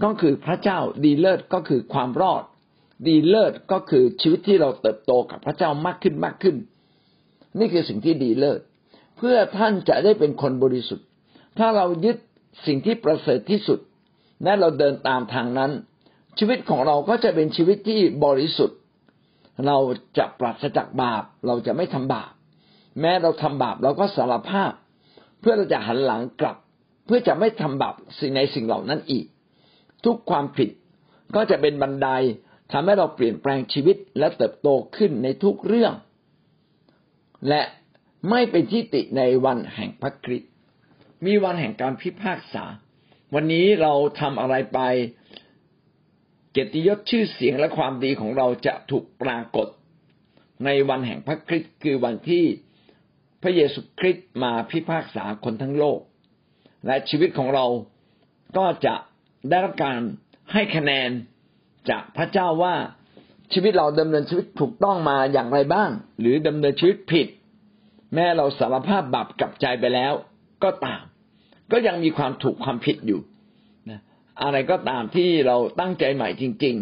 [0.05, 2.42] ก็คือพระเจ้า ดีเลิศก็คือความรอด
[3.07, 6.57] ดีเลิศก็คือชีวิตที่เราเติบโตกับพระเจ้ามากขึ้นมากขึ้น
[7.59, 8.61] นี่คือสิ่งที่ดีเลิศ
[9.17, 11.07] เพื่อท่านจะได้เป็นคนบริสุทธิ์
[11.59, 12.17] ถ้าเรายึด
[12.67, 13.79] สิ่งที่ประเสริฐที่สุด
[14.45, 15.71] และเราเดินตามทางนั้น
[16.38, 18.79] ชีวิตของเราก็จะเป็นชีวิตที่บริสุทธิ์
[19.67, 19.79] เรา
[20.19, 22.31] จะปราศจากบาป เราจะไม่ทำบาป
[23.01, 24.73] แม้เราทำบาปเราก็สารภาพ
[25.40, 26.57] เพื่อเราจะหันหลังกลับ
[27.07, 29.25] เพื่อจะไม่ทำบาปสิ่งในสิ่งเหล่านั้นอีก
[30.05, 30.69] ทุกความผิด
[31.35, 32.09] ก็จะเป็นบันได
[32.73, 35.93] ทำให้เราเปลี่ยนแปลงชีวิตและเติบโตขึ้นในทุกเรื่อง
[37.48, 37.62] และ
[38.30, 40.50] ไม่เป็นที่ติในวันแห่งพระคริสต์
[41.26, 42.64] มีวันแห่งการพิพากษา
[43.35, 44.80] วันนี้เราทำอะไรไป
[46.52, 49.68] เกียรติยศชื่อเสียงและความดีของเราจะถูกปรากฏ
[50.64, 52.44] ในวันแห่งพระคริสต์คือวันที่
[53.42, 56.00] พระเยซูคริสต์มาพิพากษาคนทั้งโลก
[56.87, 57.66] และชีวิตของเรา
[58.57, 58.94] ก็จะ
[59.48, 59.98] ได้รับการ
[60.52, 61.11] ให้คะแนน
[61.90, 62.74] จากพระเจ้าว่า
[63.55, 65.90] ชีวิตเราดำเนินชีวิตถูกต้องมาอย่างไรบ้าง
[66.21, 67.27] หรือดำเนินชีวิตผิด
[68.14, 70.12] แม้เราสารภาพบาปกับใจไปแล้ว
[70.64, 71.03] ก็ตาม
[71.73, 73.21] ก็ยังมีความถูกความผิดอยู่
[73.90, 74.01] นะ
[74.43, 76.75] อะไรก็ตามที่เราตั้งใจใหม่จริง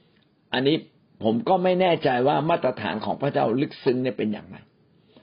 [0.00, 0.76] ๆ อันนี้
[1.24, 4.56] ผมก็ไม่แน่ใจว่ามาตรฐานของพระเจ้าลึกซึ้งเนี่ยเป็นอย่างไร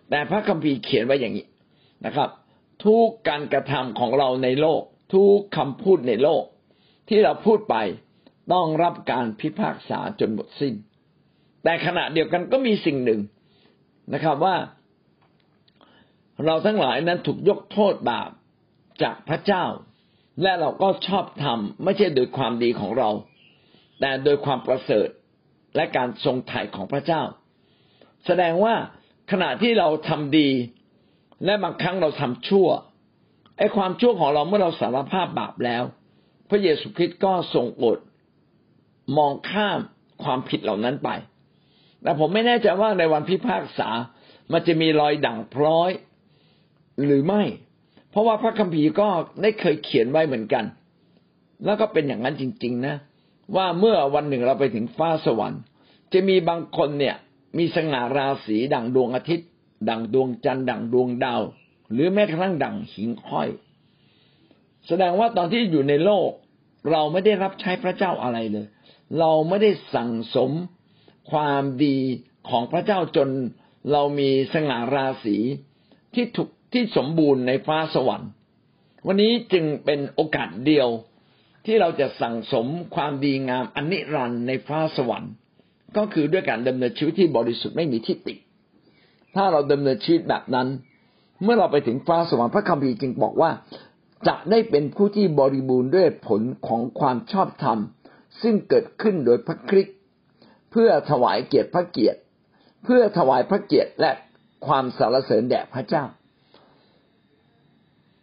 [0.09, 1.45] แต่พระคัมภีร์เขียนไว้อย่างนี้
[2.05, 2.29] นะครับ
[2.85, 4.81] ทุกการกระทำของเราในโลก
[5.13, 6.43] ทุกคำพูดในโลก
[7.09, 7.75] ที่เราพูดไป
[8.53, 10.73] ต้องรับการพิพากษาจนหมดสิ้น
[11.63, 13.21] แต่ขณะเดียวกันก็มีสิ่งหนึ่ง
[14.13, 14.55] นะครับว่า
[16.45, 18.29] เราทั้งหลายนั้นถูกยกโทษบาป
[19.03, 19.65] จากพระเจ้า
[20.41, 23.09] และเราก็ชอบทำไม่ใช่โดยความดีของเรา
[23.99, 25.07] แต่โดยความประเสริฐ
[25.75, 27.21] และการทรงไถ่ของพระเจ้า
[28.25, 28.75] แสดงว่า
[29.31, 30.49] ขณะที่เราทำดี
[31.45, 32.67] และบางครั้งเราทำชั่ว
[33.57, 35.83] ไอ้ความชั่วของเราเมื่อเราสารภาพบาปแล้ว
[36.49, 37.99] พระเยซูคริสต์ก็ทรงอด
[39.17, 39.79] มองข้าม
[40.23, 41.09] ความผิดเหล่านั้นไป
[42.03, 43.89] แต่ผมไม่แน่ใจว่าในวันพิพากษา
[44.51, 45.91] มันจะมีรอยด่างพร้อย
[47.05, 47.43] หรือไม่
[48.09, 49.07] เพราะว่าพระคัมภีร์ก็
[49.41, 50.65] ได้เคยเขียนไว้เหมือนกัน
[51.65, 52.95] แล้วก็เป็นอย่างนั้นจริง ๆ นะ
[53.55, 55.61] ว่าเมื่อวันหนึ่งเราไปถึงฟ้าสวรรค์
[56.13, 57.15] จะมีบางคนเนี่ย
[57.57, 59.47] มีสง่าราศีดังดวงอาทิตย์
[59.89, 61.41] ดังดวงจันทร์ดังดวงดาว
[61.91, 63.49] หรือแม้กระทั่งดังหิ่งห้อย
[64.87, 66.29] แสดงว่าตอนที่อยู่ในโลก
[66.91, 68.65] เราไม่ได้รับใช้พระเจ้าอะไรเลย
[69.19, 70.51] เราไม่ได้สั่งสม
[71.31, 71.97] ความดี
[72.49, 73.29] ของพระเจ้าจน
[73.91, 75.37] เรามีสง่าราศี
[76.13, 78.29] ที่ถูกที่สมบูรณ์ในฟ้าสวรรค์
[79.07, 80.87] วันนี้จึงเป็นโอกาสเดียว
[81.65, 85.31] ที่เราจะสั่งสมความดีงามอันนิรันดร์ในฟ้าสวรรค์
[85.97, 88.35] ก็คือด้วยการดำเนินชีวิตที่บริสุทธิ์ไม่มีที่ติ
[89.35, 90.67] ถ้าเราดำเนินชีวิตแบบนั้น
[91.43, 93.51] เมื่อเราไปถึงฟ้าสวรรค์พระคัมภีร์จึงบอกว่า
[94.27, 97.79] จะได้เป็นผู้ที่บริบูรณ์ด้วยผลของความชอบธรรม
[98.41, 99.97] ซึ่งเกิดขึ้นโดยพระคริสต์
[100.71, 102.19] เพื่อถวายเกียรติพระเกียรติ
[102.83, 104.11] เพื่อถวายพระเกียรติและ
[104.67, 106.03] ความสรรเสริญแด่พระเจ้า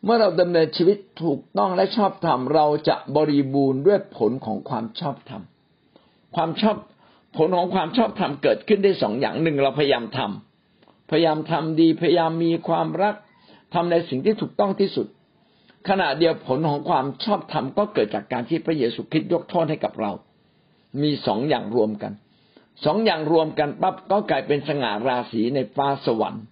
[0.04, 5.42] เมื่อเราดำเนินชีวิตถูกต้องและชอบธรรมเราจะบริบูรณ์ด้วยผลของความชอบธรรม
[6.36, 6.76] ความชอบ
[7.36, 13.14] ผลของความชอบธรรมเกิดขึ้นได้สองอย่างหนึ่งเราพยายามทำพยายามทำดีพยายามมีความรัก
[13.74, 15.06] ทำในสิ่งที่ถูกต้องที่สุด
[15.88, 20.12] ขณะเดียวผลของความชอบธรรมก็เกิดจากการที่พระเยซูคริสต์ยกโทษให้กับเรา
[21.02, 22.12] มีสองอย่างรวมกัน
[22.84, 26.44] สองอย่างรวมกันปั๊บก็กลายเป็นสง่าราศีในฟ้าสวรรค์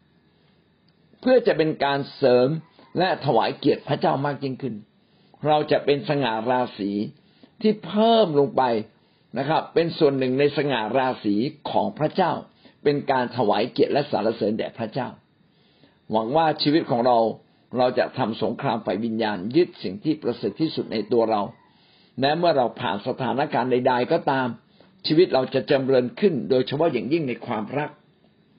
[1.21, 2.49] เพื่อจะเป็นการเสริม
[2.99, 4.75] และถวายเกียรติพระเจ้ามากยิ่งขึ้น
[5.47, 6.91] เราจะเป็นสง่าราศี
[7.63, 8.63] ที่เพิ่มลงไป
[9.39, 11.35] นะครับ เป็นส่วนหนึ่งในสง่าราศี
[11.71, 12.33] ของพระเจ้า
[12.85, 15.09] เป็นการถวายเกียรติและสรรเสริญแด่พระเจ้า
[16.11, 17.19] หวังว่าชีวิตของเรา
[17.77, 21.43] เราจะทำสงครามฝ่ายวิญญาณยึดสิ่งที่ประเสริฐที่สุดในตัวเรา
[22.21, 24.49] แม้เมื่อเราผ่านสถานการณ์ใด ๆ ก็ตาม
[25.07, 27.91] ชีวิตเราจะจำเริญขึ้น โดยเฉพาะอย่างยิ่งในความรัก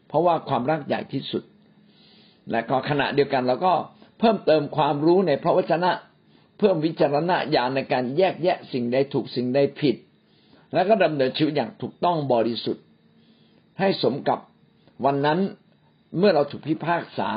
[0.08, 1.44] เพราะว่าความรักใหญ่ที่สุด
[2.52, 3.74] และก็ขณะเดียวกันเราก็
[4.20, 5.92] เพิ่มเติมความรู้ในพระวจนะ
[6.58, 9.96] เพิ่มวิจารณญาณในการแยกแยะสิ่งใดถูกสิ่งใดผิด
[10.74, 12.84] แล้วก็ดำเนินชีวิตอย่างถูกต้องบริสุทธิ์
[13.80, 14.40] ให้สมกับ
[15.06, 15.40] วันนั้น
[16.18, 17.30] เมื่อเราถูกพิพากษา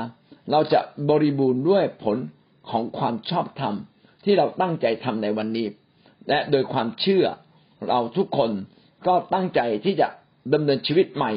[0.51, 2.19] เราจะบริบูรณ์ด้วยผล
[2.71, 3.75] ของความชอบธรรม
[4.25, 5.67] ที่เราตั้งใจทำในวันนี้
[6.29, 7.25] และโดยความเชื่อ
[7.89, 8.51] เราทุกคน
[9.07, 10.09] ก็ตั้งใจที่จะ
[10.55, 11.33] ดำเนินชีวิตใหม่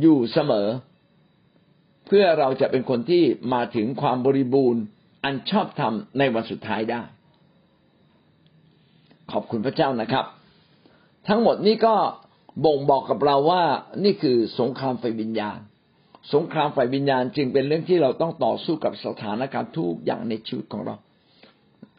[0.00, 0.68] อยู่เสมอ
[2.06, 4.82] เพื่อเราจะเป็นคนที่มาถึงความบริบูรณ์
[5.24, 7.02] อันชอบธรรมในวันสุดท้ายได้
[9.32, 10.24] ขอบคุณพระเจ้านะครับ
[11.28, 11.94] ทั้งหมดนี้ก็
[12.64, 13.62] บ่งบอกกับเราว่า
[14.04, 15.58] นี่คือสงครามไฟวิญญาณ
[16.34, 20.96] สงครามฝ่ายวิญญาณจึงเป็นเรื่องที่เราต้องต่อสู้กับสถานการณ์ทุกอย่างในชีวิตของเรา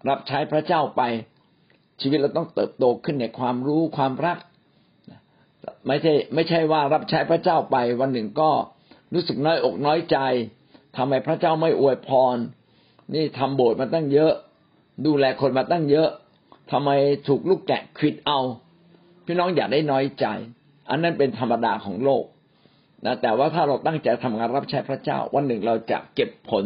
[0.09, 1.01] รับใช้พระเจ้าไป
[2.01, 4.37] ชีวิตเราต้องเติบโตขึ้นในความรู้ความรัก
[5.87, 8.49] ไม่ใช่ไม่ใช่ว่ารับใช้พระเจ้าไป วันหนึ่งก็
[9.13, 10.17] รู้สึกน้อยอกน้อยใจ
[10.97, 12.37] ทำไมพระเจ้าไม่อวยพร
[13.13, 14.33] นี่ทำโบสถ์มาตั้งเยอะ
[15.05, 16.09] ดูแลคนมาตั้งเยอะ
[16.71, 16.89] ทำไม
[17.27, 18.39] ถูกลูกแกะขิดเอา
[19.25, 20.25] พี่น้องอย่าได้น้อยใจ
[20.89, 22.23] อันนั้นเป็นธรรมดาของโลก
[23.05, 26.65] นะแต่ว่าถ้าเราตั้งใจทำงานรับใช้พระเจ้า วันหนึ่งเราจะเก็บผล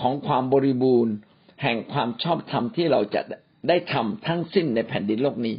[0.00, 1.14] ของความบริบูรณ์
[1.62, 3.20] แห่งความชอบธรรมที่เราจะ
[3.68, 5.56] ได้ทำทั้งสิ้นในแผ่นดินโลกนี้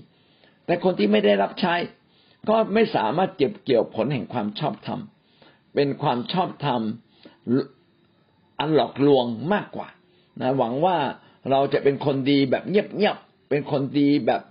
[0.66, 1.74] แต่คนที่ไม่ได้รับใช้
[2.50, 5.00] ก็ไม่สามารถเก็บเกี่ยวผลแห่งความชอบธรรม
[5.76, 6.82] เป็นความชอบธรรม
[8.60, 9.90] อันหลอกลวงมากกว่า
[10.42, 10.98] นะหวังว่า
[11.52, 14.42] เราจะเป็นคนดีแบบเงียบๆเป็นคนดีแบบ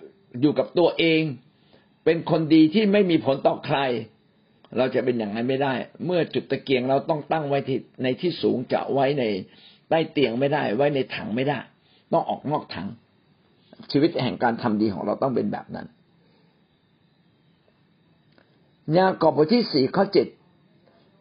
[0.41, 1.23] อยู่กับตัวเอง
[2.05, 3.79] เป็นคนดีที่ไม่มีผลต่อใคร
[4.77, 5.75] เราจะเป็นอย่างนั้นไม่ได้
[6.05, 9.25] เมื่อจุดตะเกียงเราต้องตั้งไว้ที่ในที่สูงจะไว้ใน
[9.89, 11.59] ใต้เตียงไม่ได้ ไว้ในถังไม่ได้
[12.13, 12.89] ต้องออกนอกถัง
[13.91, 15.87] ชีวิตแห่งการทำดีของเราต้องเป็นแบบนั้น
[18.97, 20.27] ยากอบบทที่สี่ข้อเจ็ด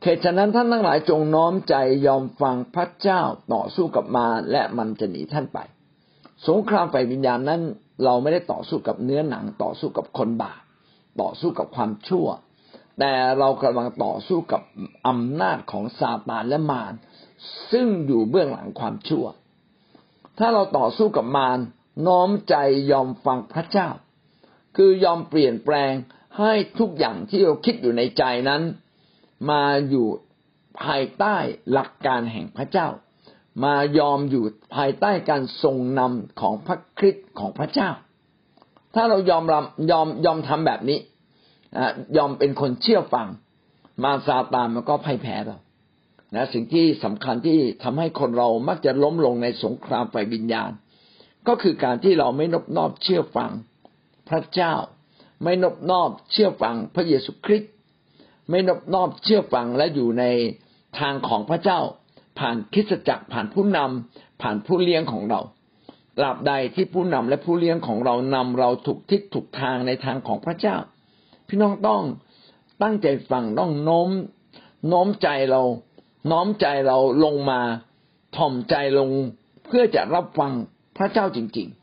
[0.01, 1.75] เหตุฉะนั้นท่านทั้งหลายจงน้อมใจ
[2.07, 3.21] ยอมฟังพระเจ้า
[3.53, 5.59] ต่อสู้กับมารและมันจะหนีท่านไป
[6.47, 7.61] สงครามฝ่ายวิญญาณนั้น
[8.03, 10.61] เราไม่ได้ต่อสู้กับเนื้อหนังต่อสู้กับคนบาป
[11.21, 12.27] ต่อสู้กับความชั่ว
[12.99, 14.61] แต่เรากำลังต่อสู้กับ
[15.07, 16.93] อำนาจของซาตานและมาร
[17.71, 19.25] ซึ่งอยู่เบื้องหลังความชั่ว
[20.37, 21.59] ถ้าเราต่อสู้กับมาร
[22.07, 22.55] น้อมใจ
[22.91, 23.89] ยอมฟังพระเจ้า
[24.75, 25.93] คือยอมเปลี่ยนแปลง
[26.39, 28.61] ให้ทุกอย่างที่เราคิดอยู่ในใจนั้น
[29.49, 30.07] มาอยู่
[30.81, 31.35] ภายใต้
[31.71, 32.87] หลักการแห่งพระเจ้า
[33.63, 34.43] มายอมอยู่
[34.75, 37.89] ภายใต้การทรงนำของพระคริสต์ของพระเจ้า
[38.95, 40.99] ถ้าเรายอมรับยอมยอมทำแบบนี้
[42.17, 43.27] ยอมเป็นคนเชื่อฟัง
[44.03, 45.57] มาซาตานมันก็พ่ายแพ้เรา
[46.35, 50.71] นะสิ่งที่สำคัญที่ทำให้คนเรามักจะล้มลงในสงครามไฟวิญญาณ
[51.47, 53.51] ก็คือการที่เราไม่นบนอบเชื่อฟัง
[54.29, 54.73] พระเจ้า
[55.43, 57.71] ไม่นบนอบเชื่อฟังพระเยซูคริสต์
[58.49, 60.23] ไม่นบนอบเชื่อฟังและอยู่ใน
[60.99, 61.79] ทางของพระเจ้า
[62.39, 65.41] ผ่านคิสจักรผ่านผู้นำผ่านผู้เลี้ยงของเรา
[66.17, 70.75] ตราบใดที่ผู้นำและผู้เลี้ยงของเรานำเราถูกทิศถูกทางในทางของพระเจ้า
[71.47, 72.03] พี่น้องต้อง
[72.81, 74.09] ตั้งใจฟังต้องโน้ม
[74.87, 75.61] โน้มใจเรา
[76.31, 77.61] น้อมใจเราลงมา
[78.37, 79.09] ถ่อมใจลง
[79.65, 80.53] เพื่อจะรับฟัง
[80.97, 81.77] พระเจ้าจริง ๆ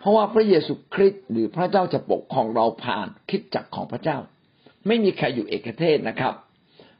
[0.00, 4.18] เพราะว่าพระเยซูคริสต์หรือพระเจ้าจะปกของเราผ่านคิดจักของพระเจ้า
[4.86, 6.34] ไม่มีใครอยู่เอกเทศนะครับ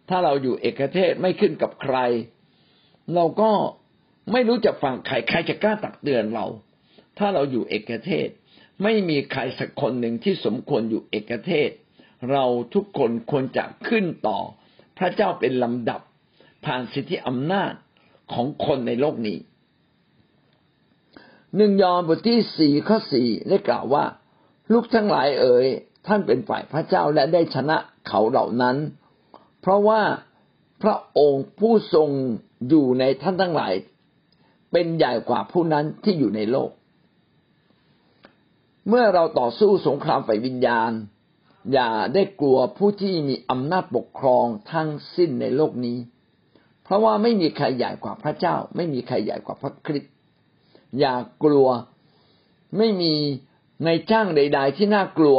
[0.08, 1.96] ถ้าเราอยู่เอกเทศไม่ขึ้นกับใคร
[3.14, 3.50] เราก็
[4.32, 6.46] ไม่รู้จะฟังใครใครจะกล้าตักเตือนเรา
[7.18, 8.28] ถ้าเราอยู่เอกเทศ
[8.82, 11.70] ไม่มีใครสักคนหนึ่งที่สมควรอยู่เอกเทศ
[12.30, 14.38] เราทุกคนควรจะขึ้นต่อ
[14.98, 16.00] พระเจ้าเป็นลำดับ
[16.64, 17.72] ผ่านสิทธิอำนาจ
[18.32, 19.38] ของคนในโลกนี้
[21.56, 24.04] หนึ่งยอห์นบทที่สี่ข้อสี่ได้กล่าวว่า
[24.72, 25.66] ลูกทั้งหลายเอ๋ย
[26.06, 28.76] ท่านเป็นฝ่ายพระเจ้าและได้ชนะเขาเหล่านั้น
[29.60, 30.00] เพราะว่า
[30.82, 32.10] พระองค์ผู้ทรง
[32.68, 33.72] อยู่ในท่านทั้งหลาย
[34.72, 36.70] เป็นใหญ่กว่าผู้นั้นที่อยู่ในโลก
[38.88, 40.92] เมื่อเราต่อสู้สงครามฝ่ายวิญญาณ
[41.72, 45.98] อย่าได้กลัวผู้ที่มีอำนาจปกครองทั้งสิ้นในโลกนี้
[46.84, 50.14] เพราะว่าไม่มีใครใหญ่กว่าพระเจ้า ไม่มีใครใหญ่กว่าพระคริสต์
[50.98, 51.68] อย่ากลัว
[52.78, 53.14] ไม่มี
[53.84, 55.38] ในจ้างใด ๆ ที่น่ากลัว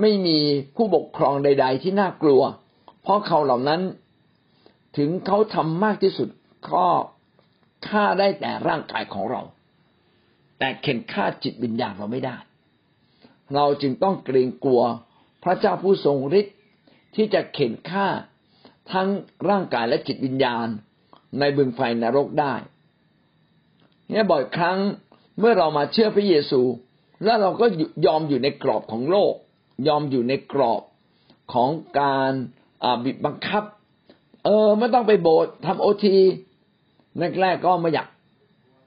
[0.00, 0.38] ไม่มี
[0.76, 2.42] ผู้ปกครองใด ๆ ที่น่ากลัว
[3.02, 3.80] เพราะเขาเหล่านั้น
[4.96, 6.28] ถึงเขาทำมากที่สุด
[6.72, 6.86] ก็
[7.88, 9.42] ฆ่าได้แต่ร่างกายของเรา
[10.58, 12.36] แต่เข็นฆ่าจิตวิญญาณเราไม่ได้
[13.54, 14.82] เราจึงต้องเกรงกลัว
[15.42, 16.56] พระเจ้าผู้ทรงฤทธิ์
[17.14, 18.06] ที่จะเข็นฆ่า
[18.92, 19.08] ทั้ง
[19.48, 20.66] ร่างกายและจิตวิญญาณ
[21.38, 22.54] ในบึงไฟนรกได้
[24.10, 24.78] เนี่ยบ่อยครั้ง
[25.38, 26.60] เมื่อเรามาเชื่อพระเยซู
[27.24, 27.66] แล้วเราก็
[28.06, 29.34] ยอมอยู่ในกรอบของโลก
[29.88, 30.82] ยอมอยู่ในกรอบ
[31.52, 31.70] ของ
[32.00, 32.32] การ
[33.04, 33.64] บิดบังคับ
[34.44, 36.18] เออไม่ต้องไปโบสถ์ทำโอที
[37.40, 38.08] แรกๆก็ไม่อยาก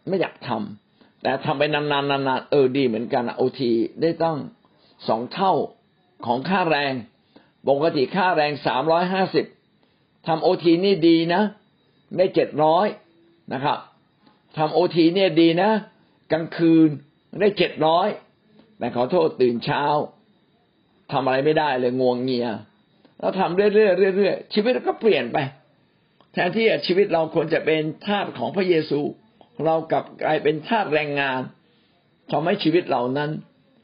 [0.08, 4.38] ไม่อยากทำแต่ทำไปนานๆนานๆเออดีเหมือนกันโอทีได้ต้อง
[5.08, 5.54] สองเท่า
[6.26, 6.94] ของค่าแรง
[7.70, 9.46] ปกติค่าแรงสามร้อยห้าสิบ
[10.28, 11.42] ทำโอทีนี่ดีนะ
[12.18, 12.88] ได้เจ็ดร้อย
[13.54, 13.78] นะครับ
[14.58, 15.72] ทำโอทีเนี่ยดีนะ
[16.32, 16.90] กลางคืน
[17.40, 18.08] ได้เจ็ดร้อย
[18.78, 19.84] แต่ขอโทษตื่นเช้า
[21.12, 22.48] ทำอะไรไม่ได้เลยงวงเงีย
[23.20, 25.38] เราทำเรื่อยๆเรื่อยๆชีวิตก็เปลี่ยนไป
[26.34, 29.00] แทนที่ชีวิตเราควรจะเป็นทาสของพระเยซู
[29.66, 31.42] เรากลับกลายเป็นทาสแรงงาน
[32.32, 33.30] ทำให้ชีวิตเรานั้น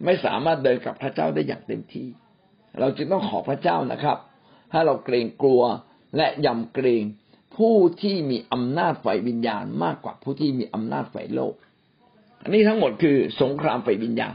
[0.06, 2.08] ไม่สามารถเดินกับพระเจ้าได้อย่างเต็มที่
[2.80, 4.18] เราจึงต้องขอพระเจ้านะครับ
[4.72, 5.62] ให้เราเกรงกลัว
[6.18, 7.04] และยำเกรง
[7.60, 11.54] ผู้ที่มีอำนาจฝ่ายวิญญาณมากกว่าผู้ที่มีอำนาจฝ่ายโลก
[12.44, 14.34] อันนี้ทั้งหมดคือสงครามฝ่ายวิญญาณ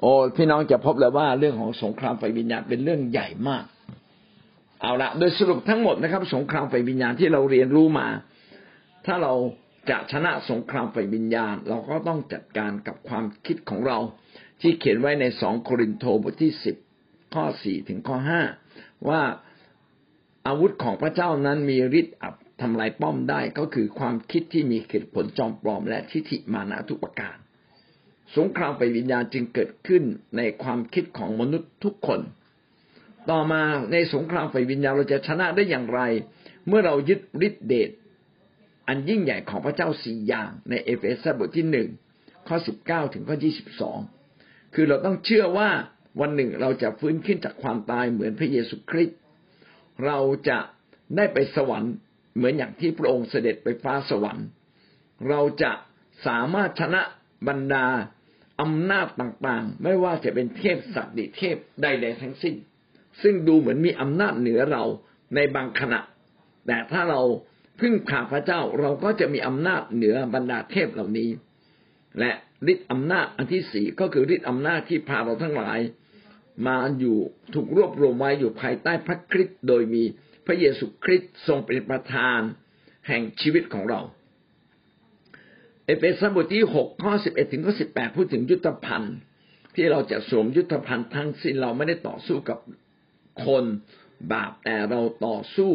[0.00, 3.64] โอ้พี่น้องจะพบเลยว่าเรื่องของสงครามฝ่ายวิญญาณเป็นเรื่องใหญ่มาก
[4.80, 8.08] เอาละโดยสรุปทั้งหมดนะครับ สงครามฝ่ายวิญญาณที่เราเรียนรู้มา
[9.06, 9.34] ถ้าเรา
[9.90, 13.98] จะชนะสงครามฝ่ายวิญญาณ เราก็ต้องจัดการกับความคิดของเรา
[14.60, 16.76] ที่เขียนไว้ในสองโครินโตบทที่สิบ
[17.34, 18.42] ข้อสี่ถึงข้อห้า
[19.08, 19.20] ว่า
[20.46, 27.36] อาวุธของพระเจ้านั้นมีฤทธิ์อับ ทำลายป้อมได้ก็คือความคิดที่มีเหตุผลจอมปลอมและทิฏฐิมานะทุกประการ
[28.36, 30.02] สงครามไปวิญญาณจึงเกิดขึ้น
[30.36, 32.20] ในความคิดของมนุษย์ทุกคน
[33.30, 33.62] ต่อมา
[33.92, 36.00] ในสงครามฝ่ายวิญญาณเราจะชนะได้อย่างไร
[36.68, 37.90] เมื่อเรายึดฤทธิเดช
[38.88, 41.88] อันยิ่งใหญ่ของพระเจ้าสี่อย่างในเอเฟซัสบทที่หนึ่ง
[42.48, 43.98] ข้อสิบเก้าถึงข้อยี่สิบสอง
[44.74, 45.70] คือเราต้องเชื่อว่า
[46.20, 49.18] วันหนึ่งเราจะฟื้นขึ้นจากความตายเหมือนพระเยซูคริสต์
[50.04, 50.58] เราจะ
[51.16, 51.94] ได้ไปสวรรค์
[52.36, 54.46] เหมือนอย่างที่พระองค์เสด็จไปฟ้าสวรรค์
[55.28, 55.72] เราจะ
[56.26, 57.02] สามารถชนะ
[57.48, 57.86] บรรดา
[58.60, 62.54] อำนาจต่างๆ ไม่ว่าจะเป็นเทพสัตว์ดิเทพใดๆทั้งสิ้น
[63.22, 64.84] ซึ่งดูเหมือนมีอำนาจเหนือเรา
[65.34, 66.00] ในบางขณะ
[66.66, 67.20] แต่ถ้าเรา
[67.80, 71.30] พึ่งพาพระเจ้าเราก็จะมีอำนาจเหนือบรรดาเทพเหล่านี้
[72.18, 72.32] และ
[72.72, 75.78] ฤทธิ์อำนาจอันที่สี่ก็คือฤทธิ์อำนาจที่พาเราทั้งหลาย
[76.66, 77.16] มาอยู่
[77.54, 80.04] ถูกรวบรวมไว้อยู่ภายใต้พระคริสต์โดยมี
[80.46, 82.40] พระเยซูคริสต์ทรงเป็นประธาน
[83.08, 84.00] แห่งชีวิตของเรา
[85.84, 89.16] เอเฟซัสบทที่หกข้อสิบเอ็ดถึงข้อสิบแปดพูดถึงยุทธภัณฑ์
[89.74, 92.58] ที่เราจะสวมยุทธภัณฑ์ทั้งสิ้นเราไม่ได้ต่อสู้กับ
[93.46, 93.64] คน
[94.32, 95.72] บาปแต่เราต่อสู้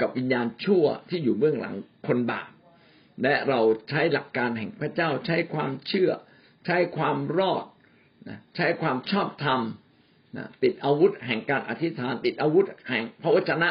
[0.00, 1.74] กับวิญญาณชั่วที่อยู่เบื้องหลัง
[2.06, 2.48] คนบาป
[3.22, 6.10] และเราใช้หลักการแห่งพระเจ้าใช้ความเชื่อ
[6.66, 7.64] ใช้ความรอด
[8.56, 9.60] ใช้ความชอบธรรม
[10.62, 13.70] ติดอาวุธแห่งการอธิษฐาน ติดอาวุธแห่งพระวจนะ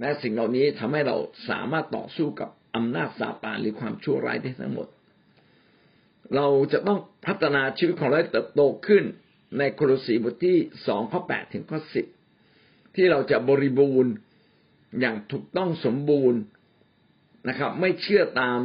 [0.00, 1.16] และสิ่งเหล่านี้ทำให้เรา
[1.48, 4.88] สามารถต่อสู้กับอำนาจซาตานหรือความชั่วร้ายได้ทั้งหมด
[6.36, 9.04] เราจะต้องพัฒนาชีวิตของเราเติบโตขึ้น
[9.58, 12.06] ในโคลสีบทที่สองข้อแปดถึงข้อสิบ
[12.94, 14.12] ที่เราจะบริบูรณ์
[15.00, 16.40] อย่างถูกต้องสมบูรณ์
[17.48, 18.58] นะครับ ไม่เชื่อตาม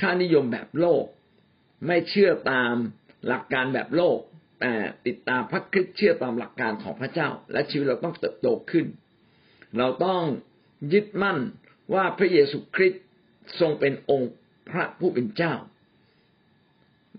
[0.00, 1.04] ค่านิยมแบบโลก
[1.86, 2.74] ไม่เชื่อตาม
[3.26, 4.18] หลักการแบบโลก
[4.60, 4.74] แต่
[5.06, 8.86] ติดตามพระคริสต์เชื่อตามหลักการของพระเจ้า และชีวิตเราต้องเติบโตขึ้น
[9.78, 10.22] เราต้อง
[10.92, 11.38] ยึดมั่น
[11.94, 13.04] ว่าพระเยซูคริสต์
[13.60, 14.32] ทรงเป็นองค์
[14.70, 15.54] พระผู้เป็นเจ้า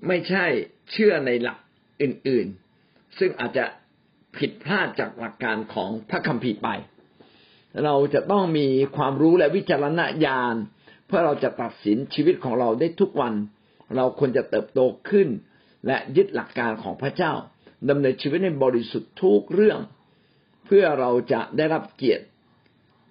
[0.08, 0.46] ไม่ใช่
[0.92, 1.58] เชื่อในหลัก
[2.02, 3.66] อื่นๆ ซึ่งอาจจะ
[4.38, 6.70] ผิดพลาดจากหลักการของพระคัมภีร์ไป
[7.86, 10.56] เราจะต้องมีความรู้และวิจารณญาณ
[11.08, 13.34] เพื่อเราจะตัดสินชีวิตของเราได้ทุกวัน
[13.96, 15.28] เราควรจะเติบโตขึ้น
[15.88, 17.34] และยึดหลักการของพระเจ้า
[17.90, 19.80] ดำเนินชีวิตในบริสุทธิ์ทุกเรื่อง
[20.66, 22.26] เพื่อเราจะได้รับเกียรติ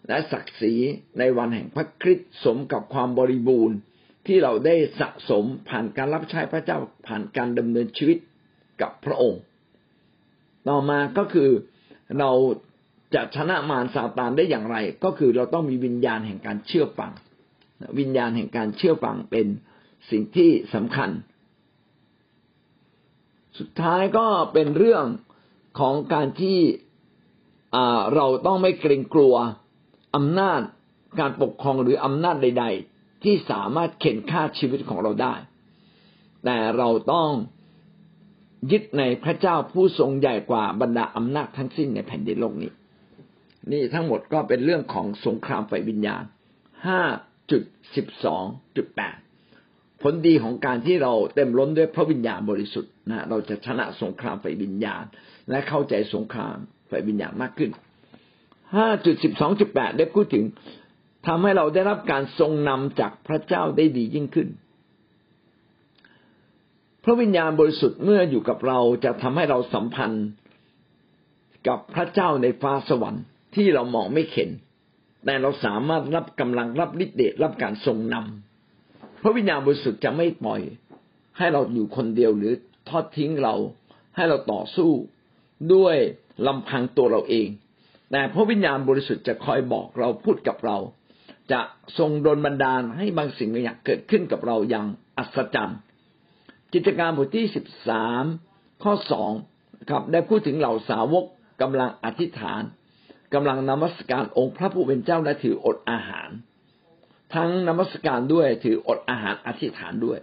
[0.09, 0.75] และศักดิ์ศรี
[1.19, 3.77] ในวันแห่งพระคริสต์สมกับความบริบูรณ์
[4.27, 8.19] ที่เราได้สะสมผ่านการรับใช้พระเจ้าผ่านการดำเนินชีวิต
[8.81, 9.43] กับพระองค์
[10.69, 11.51] ต่อมาก็คือ
[12.19, 12.31] เรา
[13.15, 17.12] จะชนะมารซาตานได้อย่างไร ก็คือเราต้องมีวิญญาณแห่งการเชื่อฟัง
[17.99, 19.47] วิญญาณแห่งการเชื่อฟังเป็น
[20.11, 21.11] สิ่งที่สำคัญ
[23.59, 25.05] สุดท้ายก็เป็นเรื่อง
[25.81, 26.59] ของการที่
[28.15, 29.35] เราต้องไม่เกรงกลัว
[30.16, 30.61] อำนาจ
[31.20, 35.35] การปกครองหรืออำนาจใด ๆ ที่สามารถเข็นฆ่าชีวิตของเราได้
[36.44, 37.31] แต่เราต้อง
[38.72, 42.72] ยึดในพระเจ้าผู้ทรงใหญ่กว่าบรรดาอำนาจทั้งสิ้นในแผ่นดินโลกนี้
[43.72, 46.25] นี่ทั้งหมดก็เป็นเรื่องของสงครามไฟวิญญาณ
[46.87, 47.01] ห้า
[47.51, 47.62] จุด
[47.96, 48.44] สิบสอง
[48.77, 49.16] จุดแปด
[50.03, 55.05] ผลดีของการที่เราเต็มล้นด้วยพระวิญญาณบริสุทธิ์นะเราจะชนะสงครามไฟวิญญาณ
[55.51, 56.57] และเข้าใจสงคราม
[56.88, 57.70] ไฟวิญญาณมากขึ้น
[58.76, 60.44] ห้าจุดสิบสองจุดแปดได้พูดถึง
[61.26, 64.48] ทำให้เราได้รับการทรงนำจากพระเจ้าได้ดียิ่งขึ้น
[67.04, 70.26] พระวิญญาณบริสุทธิ์เมื่ออยู่กับเราจะทำให้เราสัมพันธ์
[71.68, 74.50] กับพระเจ้าในฟ้าสวรรค์ที่เรามองไม่เห็น
[75.24, 80.61] แต่เราสามารถรับกำลังรับฤทธิ์เดชรับการทรงนำพระวิญญาณบริสุทธิ์จะไม่ปล่อย
[81.38, 82.52] ให้เราอยู่คนเดียวหรือ
[82.88, 83.54] ทอดทิ้งเรา
[84.16, 84.90] ให้เราต่อสู้
[85.74, 85.96] ด้วย
[86.46, 87.48] ลำพังตัวเราเอง
[88.12, 90.79] แต่พระวิญญาณบริสุทธิ์จะคอยบอกเราพูดกับเรา
[91.53, 91.61] จะ
[91.98, 94.87] ทรงดลบันดาลให้บางสิ่งบางอย่างเกิดขึ้นกับเราอย่าง
[95.18, 95.79] อัศจรรย์
[96.72, 98.25] กิจการบทที่สิบสาม
[98.83, 99.33] ข้อสอง
[99.90, 101.25] ครับได้พูดถึงเหล่าสาวก
[101.62, 102.62] กำลังอธิษฐาน
[103.35, 106.29] กำลังนมัสการองค์พระผู้เป็นเจ้าและถืออดอาหาร
[107.35, 110.18] ทั้งนมัสการด้วยถืออดอาหารอธิษฐานด้วย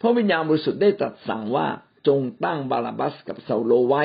[0.00, 1.66] พระวิญญาณบริสุทธิ์ได้ตรัสสั่งว่า
[2.08, 4.02] จงตั้งบาลาบัสกับเซาโลไว้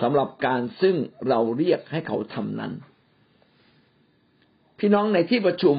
[0.00, 0.96] สำหรับการซึ่ง
[1.28, 2.72] เราเรียกให้เขาทำนั้น
[4.78, 5.76] พี่น้องในที่ประชุม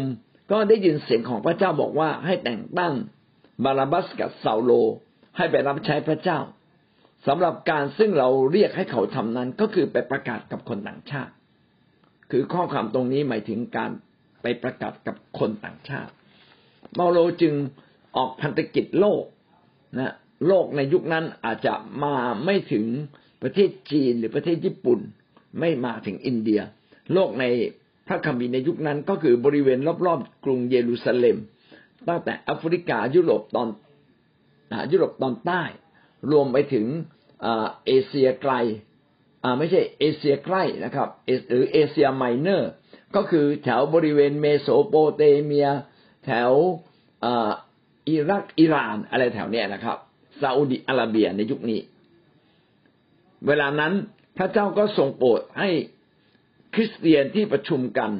[0.51, 2.93] ก็ได้ยินเสียงของพระเจ้าบอกว่าให้แต่งตั้ง
[3.63, 4.71] บาราบัสกับซาโล
[5.37, 6.39] ให้ไปรับใช้พระเจ้า
[7.27, 11.33] สำหรับการซึ่งเราเรียกให้เขาทำนั้น ก็คือไปประกาศกับคนต่างชาติ
[12.31, 13.91] คือข้อความตรงนี้หมายถึงการ
[14.41, 16.11] ไปประกาศกับคนต่างชาติ
[16.93, 17.53] เมาโลจึง
[18.17, 19.23] ออกพันธกิจโลก
[19.99, 20.13] นะ
[20.47, 21.73] โลกในยุคนั้นอาจจะ
[22.03, 22.85] มาไม่ถึง
[23.45, 24.99] ประเทศจีนหรือประเทศญี่ปุ่น
[25.59, 26.61] ไม่มาถึงอินเดีย
[27.13, 27.45] โลกใน
[28.07, 31.37] พระคัมภีร์ในยุคนั้นก็คือบริเวณรอบๆกรุงเยรูซาเล็ม
[32.07, 33.67] ตั้งแต่แอฟริกายุโรปตอน
[34.91, 35.63] ยุโรปตอนใต้
[36.31, 36.85] รวมไปถึง
[37.85, 38.53] เอเชียไกล
[39.57, 41.09] ไม่ใช่เอเชียใกล้นะครับ
[41.49, 42.71] หรือเอเชียไมเนอร์
[43.15, 45.67] ก็คือแถวบริเวณเมโสโปเตเมีย
[46.25, 46.51] แถว
[48.07, 49.97] อิรักอิหร่านอะไรแถวเนี้ยนะครับ
[50.41, 51.79] ซาอุดิอาระเบียในยุคนี้
[53.47, 53.93] เวลานั้น
[54.37, 55.69] พระเจ้าก็ทรงโปรดให้
[56.73, 58.11] คริสเตียนที่ประชุมกัน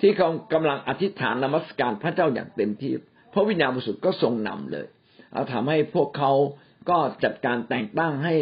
[0.00, 2.92] ที่เขากำลังอธิษฐานนมัสการพระเจ้าอย่างเต็มที่
[3.32, 4.86] พระวิญญาณบริสุทธิ์ก็ทรงนำเลย
[5.32, 6.32] เอาทำให้พวกเขา
[6.90, 8.34] ก็จัดการแต่งตั้งให้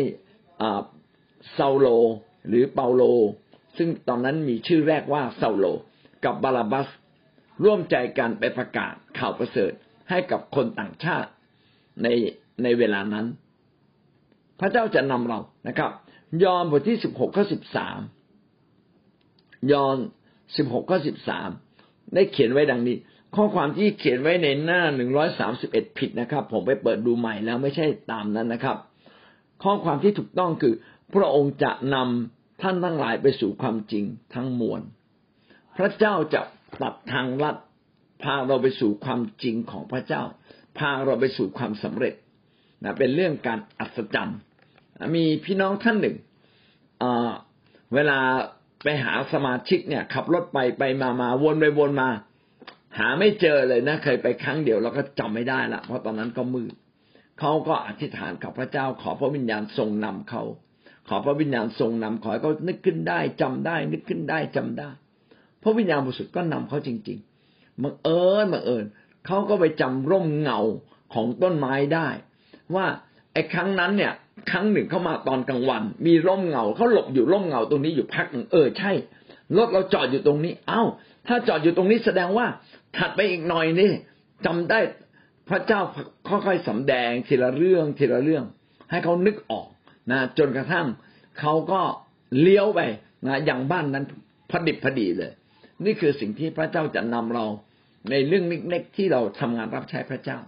[1.57, 1.87] ซาโล
[2.49, 3.03] หรือเปาโล
[3.77, 5.67] ซึ่งตอนนั้นมีชื่อแรกว่าซาโล
[6.25, 6.89] กับบาลาบัส
[7.65, 9.73] ร่วมใจกันไปประกาศข่าวประเสริฐ
[10.11, 11.31] ให้กับคนต่างชาติ
[12.03, 12.07] ใน
[12.63, 13.27] ในเวลานั้น
[14.61, 15.39] พระเจ้าจะนำเรา
[15.69, 15.91] นะครับ
[16.45, 17.99] ยอห์นบทที่สิบหกข้อสิบสาม
[19.73, 19.97] ยอห์น
[20.57, 21.49] สิบหกข้อสิบสาม
[22.15, 22.97] ได้เขียนไว้ดังนี้
[23.37, 28.77] ข้อความที่เขียนไว้ในหน้าหนึ่งร้อยสามสิบเอ็ดผิดนะครับ ผมไปเปิดดูใหม่แล้วไม่ใช่ตามนั้นนะครับ
[29.63, 30.75] ข้อความที่ถูกต้องคือ
[31.15, 34.05] พระองค์จะนำท่านทั้งหลายไปสู่ความจริง
[34.35, 34.81] ทั้งมวล
[35.77, 36.41] พระเจ้าจะ
[36.83, 37.57] ตัดทางลัด
[38.23, 40.23] พาเราไปสู่ความจริงของพระเจ้า
[40.79, 42.15] พาเราไปสู่ความสำเร็จ
[42.83, 44.39] นะเป็นเรื่องการอัศจรรย์
[45.15, 46.17] มีพี่น้องท่านหนึ่ง
[47.95, 48.19] เวลา
[48.83, 52.09] ไปหาสมาชิกเนี่ย ขับรถไปไปมามาวนไปวนมา
[52.99, 56.75] หาไม่เจอเลยนะ เคยไปครั้งเดียวแล้วก็จำไม่ได้ละเพราะตอนนั้นก็มืด
[57.39, 60.43] เขาก็อธิษฐานกับพระเจ้า ขอพระวิญญาณทรงนำเขา
[61.09, 64.91] ขอพระวิญญาณทรงนำขอให้เขานึกขึ้นได้จำได้ นึกขึ้นได้จำได้
[65.63, 68.85] พระวิญญาณบริสุทธิ์ก็นำเขาจริงๆบังเอิญบังเอิญ
[69.27, 70.61] เขาก็ไปจำร่มเงา
[71.15, 72.09] ของต้นไม้ได้
[72.75, 72.87] ว่า
[73.33, 74.13] ไอ้ครั้งนั้นเนี่ย
[74.51, 78.93] ครั้งหนึ่งเข้ามาตอนกลางวัน มีร่มเงาเขาหลบอยู่ร่มเงาตรงนี้อยู่พักหนึ่งเออใช่
[79.57, 80.83] รถเราจอดอยู่ตรงนี้ เอ้า
[81.27, 82.47] ถ้าจอดอยู่ตรงนี้แสดงว่า
[82.97, 83.91] ถัดไปอีกหน่อยนี่
[84.47, 84.81] จำได้
[85.49, 85.81] พระเจ้า
[86.29, 88.45] ค่อยๆสำแดงทีละเรื่องทีละเรื่อง
[88.91, 89.67] ให้เขานึกออก
[90.11, 90.87] นะจนกระทั่ง
[91.41, 91.81] เขาก็
[92.41, 92.81] เลี้ยวไป
[93.27, 94.05] นะอย่างบ้านนั้น
[94.51, 95.33] พอดิบพอดีเลย
[95.85, 97.47] นี่คือสิ่งที่พระเจ้าจะนำเรา
[98.11, 100.39] ในเรื่องเล็กๆที่เราทำงานรับใช้พระเจ้า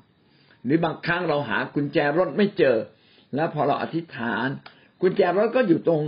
[0.65, 2.77] หรือบางครั้งเราหากุญแจรถไม่เจอ
[3.35, 4.47] แล้วพอเราอธิษฐาน
[5.01, 6.03] กุญแจรถก็อยู่ตรง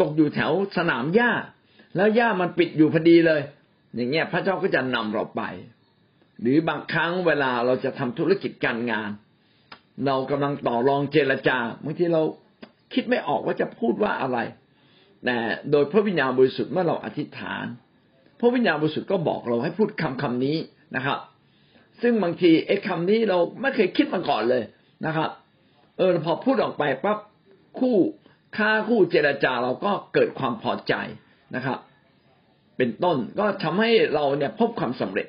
[0.00, 1.32] ตกอยู่แถวสนามหญ้า
[1.96, 3.40] แล้วหญ้ามันปิดอยู่พอดีเลย
[3.94, 5.42] อย่างเงี้ยพระเจ้าก็จะนำเราไป
[6.40, 9.10] หรือบางครั้งเวลาเราจะทำธุรกิจการงาน
[10.06, 12.22] เรากำลังต่อรองเจรจาบางทีเรา
[12.94, 14.38] คิดไม่ออกว่าจะพูดว่าอะไร
[15.24, 15.36] แต่
[15.70, 17.64] โดยพระวิญญาณบริสุทธิ์เมื่อเราอธิษฐาน
[18.40, 20.56] พระวิญญาณบริสุทธิ์ก็บอกเราให้พูดคำคำนี้
[20.96, 21.18] นะครับ
[22.02, 24.62] ซึ่งบางทีไอ้คำนี้เราไม่เคยคิดมาก่อนเลย
[25.06, 25.30] นะครับ
[26.00, 27.18] เออพอพูดออกไปปั๊บ
[27.78, 27.96] คู่
[28.56, 30.94] ค่าคู่เจรจาเราก็เกิดความพอใจ
[31.54, 31.78] นะครับ
[32.76, 35.26] เป็นต้นก็ทำให้เราเนี่ยพบความสำเร็จ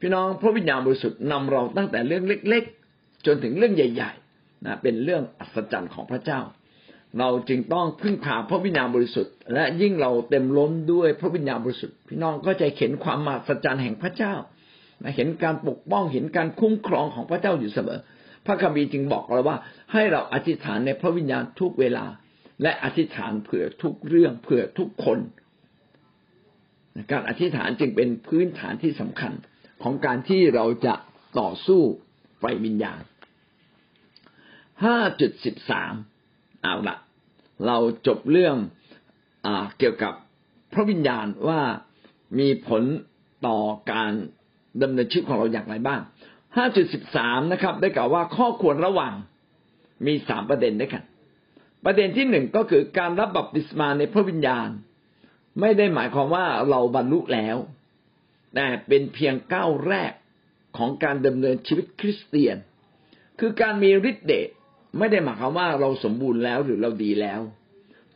[0.00, 6.40] พี่น้องพระวิญญาณบริสุทธิ์นำเราตั้งแต่เรื่องเล็ก ๆ จนถึงเรื่องใหญ่ๆนะเป็นเรื่องอัศจรรย์ของพระเจ้า
[7.18, 14.34] เราจึงต้องพึ่งพาพระวิญญาณบริสุทธิ์ และยิ่งเราเต็มล้นด้วยพระวิญญาณบริสุทธิ์ พี่น้องก็จะเห็นความมหัศจรรย์แห่งพระเจ้า
[15.16, 17.98] เห็นการปกป้องเห็นการคุ้มครองของพระเจ้าอยู่เสมอ
[18.46, 19.58] พระคัมภีร์จึงบอกเราว่า
[19.92, 22.06] ให้เราอธิษฐานในพระวิญญาณทุกเวลา
[22.62, 25.18] และอธิษฐานเผื่อทุกเรื่องเผื่อทุกคน
[27.10, 29.32] การอธิษฐานจึงเป็นพื้นฐานที่สำคัญ
[29.82, 30.94] ของการที่เราจะ
[31.40, 31.82] ต่อสู้
[32.38, 33.00] ไฟวิญญาณ
[34.84, 35.92] ห้าจุดสิบสาม
[36.62, 36.96] เอาละ
[37.66, 38.56] เราจบเรื่อง
[39.46, 40.12] อเกี่ยวกับ
[40.72, 41.60] พระวิญญาณว่า
[42.38, 42.82] มีผล
[43.46, 43.58] ต่อ
[43.92, 44.12] การ
[44.82, 46.00] ดำเนินชีวิตของเราอย่างไรบ้าง
[46.64, 49.14] 5.13นะครับ ได้กล่าวว่าข้อควรระวัง
[50.06, 51.04] มีสามประเด็นด้วยกัน
[51.84, 54.68] ประเด็นที่หนึ่งก็คือการรับบัพติศมาในพระวิญญาณ
[55.60, 57.56] ไม่ได้หมายความว่าเราบรรลุแล้ว
[58.54, 60.12] แต่เป็นเพียงก้าวแรก
[60.76, 62.56] ของการดำเนินชีวิตคริสเตียน
[63.40, 64.48] คือการมีฤทธิ์เดช
[64.98, 67.40] ไม่ได้หมายความว่าเราสมบูรณ์แล้วหรือเราดีแล้ว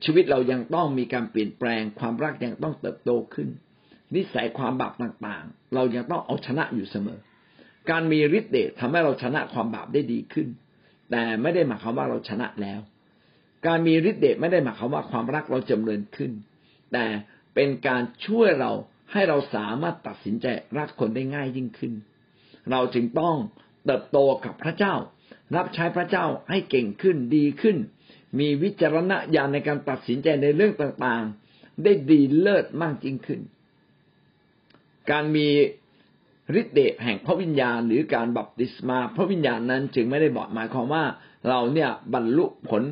[0.05, 3.49] ชีวิตเรายังต้องมีการเปลี่ยนแปลง ความรักยังต้องเติบโตขึ้น
[4.15, 7.21] นิสัยความบาปต่างๆ เรายังต้องเอาชนะอยู่เสมอ
[7.91, 10.49] การมีฤทธิ์เดชทำให้เราชนะความบาปได้ดีขึ้น
[11.11, 12.81] แต่ไม่ได้หมายความว่าเราชนะแล้ว
[13.67, 16.33] การมีฤทธิ์เดชไม่ได้หมายความว่าความรักเราจำเริญขึ้น
[16.93, 17.05] แต่
[17.55, 18.73] เป็นการช่วยเรา
[19.13, 20.47] ให้เราสามารถตัดสินใจ
[20.79, 21.93] รักคนได้ง่ายยิ่งขึ้น
[22.71, 23.37] เราจึงต้อง
[23.85, 24.95] เติบโตกับพระเจ้า
[25.57, 27.77] รับใช้พระเจ้าให้เก่งขึ้นดีขึ้น
[28.39, 33.41] มีวิจารณญาณในการตัดสินใจในเรื่องต่างๆ ได้ดีเลิศมากยิ่งขึ้น
[35.11, 35.49] การมี
[36.61, 41.05] ฤทธิ์เดชแห่งพระวิญญาณ หรือการบัพติศมาพระวิญญาณนั้นจึงไม่ได้บอกหมายความว่า
[41.49, 42.83] เราเนี่ยบรรลุผล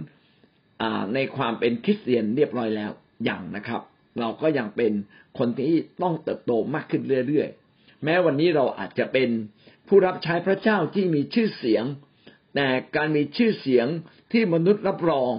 [1.14, 2.90] ในความเป็นคริสเตียนเรียบร้อยแล้ว
[3.24, 3.82] อย่างนะครับ
[4.20, 4.92] เราก็ยังเป็น
[5.38, 9.28] คนที่ต้องเติบโตมากขึ้นเรื่อยๆ แม้วันนี้เราอาจจะเป็น
[9.88, 11.84] ผู้รับใช้พระเจ้าที่มีชื่อเสียง
[12.54, 13.86] แต่การมีชื่อเสียง
[14.32, 15.32] ที่มนุษย์รับรอง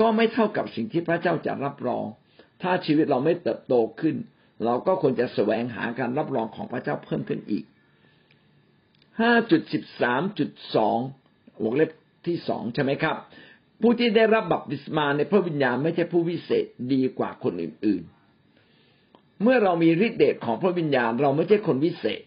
[0.00, 2.04] ก็ไม่เท่ากับสิ่งที่พระเจ้าจะรับรอง
[2.62, 4.16] ถ้าชีวิตเราไม่เติบโตขึ้น
[4.64, 7.64] เราก็ควรจะแสวงหาการรับรองของพระเจ้าเพิ่มขึ้นอีก
[9.20, 10.98] ห้าจุดสิบสามจุดสอง
[11.64, 11.90] วงเล็บ
[12.26, 13.16] ที่สองใช่ไหมครับ
[13.80, 22.22] ผู้ที่ได้รับบัพติศมาในพระวิญญาณไม่ใช่ผู้วิเศษดีกว่าคนอื่นๆ เมื่อเรามีฤทธิเดชของพระวิญญาณเราไม่ใช่คนวิเศษ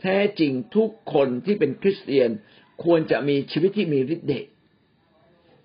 [0.00, 2.30] แท้จริงทุกคนที่เป็นคริสเตียน
[2.84, 4.46] ควรจะมีชีวิตที่มีฤทธิ์เดช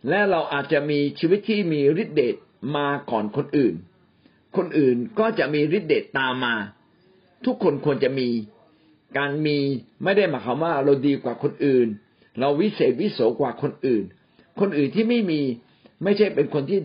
[0.10, 2.36] และเราอาจจะมีชีวิตที่มีฤทธิ์เดช
[2.78, 3.76] มาก่อนคนอื่น
[4.58, 6.56] คนอื่นก็จะมีฤทธิ์เดชตามมา
[7.46, 8.30] ทุกคนควรจะมี
[9.18, 9.58] การมี
[10.04, 11.88] ไม่ได้หมายความว่าเราดีกว่าคนอื่น
[12.40, 14.04] เราวิเศษวิโสกว่าคนอื่น
[14.60, 15.42] คนอื่นที่ไม่มี
[16.04, 16.80] ไม่ใช่เป็นคนที่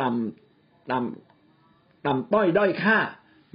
[0.00, 2.98] ต่ำต่ำต่ำต้อยด้อยค่า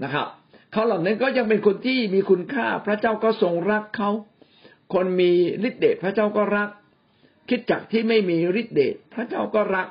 [0.03, 0.27] นะครับ
[0.71, 4.09] เขาเหล่านั้นก็ยังเป็นคนที่มีคุณค่า พระเจ้าก็ทรงรักเขา
[4.93, 5.31] คนมี
[5.67, 6.69] ฤทธิเดชพระเจ้าก็รัก
[7.49, 9.87] คิดจักที่ไม่มีฤทธิเดชพระเจ้าก็รัก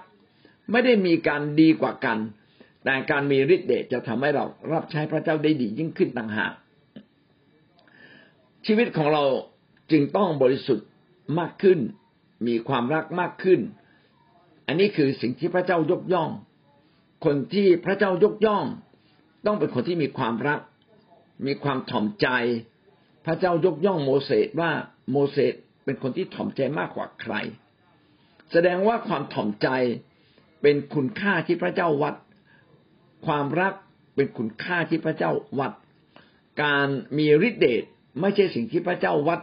[0.70, 2.18] ไม่ได้มีการดีกว่ากัน
[2.84, 6.52] แต่การมีฤทธิ์เดชจะทำให้เรารับใช้พระเจ้าได้ดียิ่งขึ้นต่างหาก
[8.66, 9.24] ชีวิตของเรา
[9.90, 10.88] จึงต้องบริสุทธิ์
[11.38, 11.78] มากขึ้น
[12.46, 13.60] มีความรักมากขึ้น
[14.66, 16.30] อันนี้คือสิ่งที่พระเจ้ายกย่อง
[17.24, 18.64] คนที่พระเจ้ายกย่อง
[19.46, 20.60] ต้องเป็นคนที่มีความรัก
[21.46, 22.28] มีความถ่อมใจ
[23.26, 24.70] พระเจ้ายกย่องโมเสสว่า
[25.10, 25.54] โมเสส
[25.84, 27.34] เป็นคนที่ถ่อมใจมากกว่าใคร
[28.52, 29.68] แสดงว่าความถ่อมใจ
[30.68, 32.14] เป็นคุณค่าที่พระเจ้าวัด
[33.26, 33.74] ความรัก
[34.16, 35.72] เป็นคุณค่าที่พระเจ้าวัด
[36.62, 36.88] การ
[37.18, 37.82] มีฤทธิเดช
[38.20, 39.40] ไม่ใช่สิ่งที่พระเจ้าวัด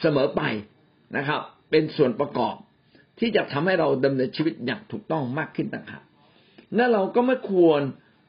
[0.00, 0.42] เสมอไป
[1.16, 2.54] นะครับ เป็นส่วนประกอบ
[3.18, 6.04] ที่จะทำให้เราดำเนินชีวิตอย่างถูกต้องมากขึ้นต่างหาก
[6.76, 7.80] นั่นเราก็ไม่ควร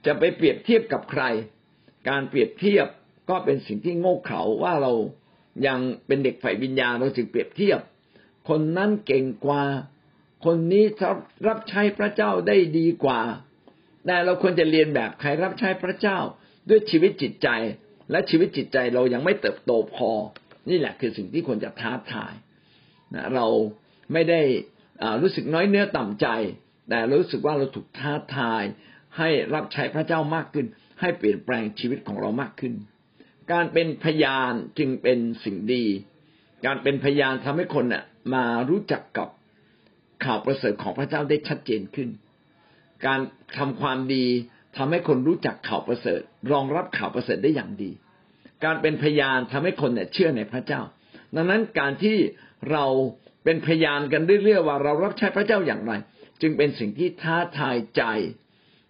[0.06, 1.24] จะไปเปรียบเทียบกับใคร
[2.10, 2.88] การเปรียบเทียบ
[3.30, 4.94] ก็เป็นสิ่งที่โง่เขลาว่าเรา
[5.68, 7.80] ยังเป็นเด็กฝ่ายวิญญาณเราจึงเปรียบเทียบ
[8.50, 9.64] คนนั้นเก่งกว่า
[10.46, 10.86] คนนี้
[11.48, 13.22] รับใช้พระเจ้าได้ดีกว่า
[14.06, 16.18] แต่เราควรจะเรียนแบบใครรับใช้พระเจ้า
[16.70, 17.50] ด้วยชีวิตจิตใจ
[18.12, 20.12] และชีวิตจิตใจเรายังไม่เติบโตพอ
[20.70, 22.34] นี่แหละคือสิ่งที่ควรจะท้าทาย
[23.14, 23.48] นะเรา
[24.14, 24.42] ไม่ได้
[25.22, 26.28] รู้สึกน้อยเนื้อต่ำใจ
[26.90, 28.64] แต่รู้สึกว่าเราถูกท้าทาย
[29.18, 30.66] ให้รับใช้พระเจ้ามากขึ้น
[31.00, 32.74] ให้เปลี่ยนแปลงชีวิตของเรามากขึ้น
[33.52, 35.86] การเป็นพยานจึงเป็นสิ่งดี
[36.66, 39.28] การเป็นพยานทำให้คนน่ะมารู้จักกับ
[40.26, 42.10] ข่าวประเสริฐของพระเจ้าได้ชัดเจนขึ้น
[43.06, 43.20] การ
[43.58, 44.26] ทำความดี
[44.78, 47.92] ทำให้คนรู้จักข่าวประเสริฐ รองรับข่าวประเสริฐได้อย่างดี
[48.64, 50.82] การเป็นพยานทำให้คนเนี่ยเชื่อในพระเจ้า
[51.36, 52.18] ดังนั้นการที่
[52.72, 52.86] เรา
[53.44, 55.94] เป็นพยานกันเรื่อยๆว่าเรารับใช้พระเจ้าอย่างไร
[56.42, 58.04] จึงเป็นสิ่งที่ท้าทายใจ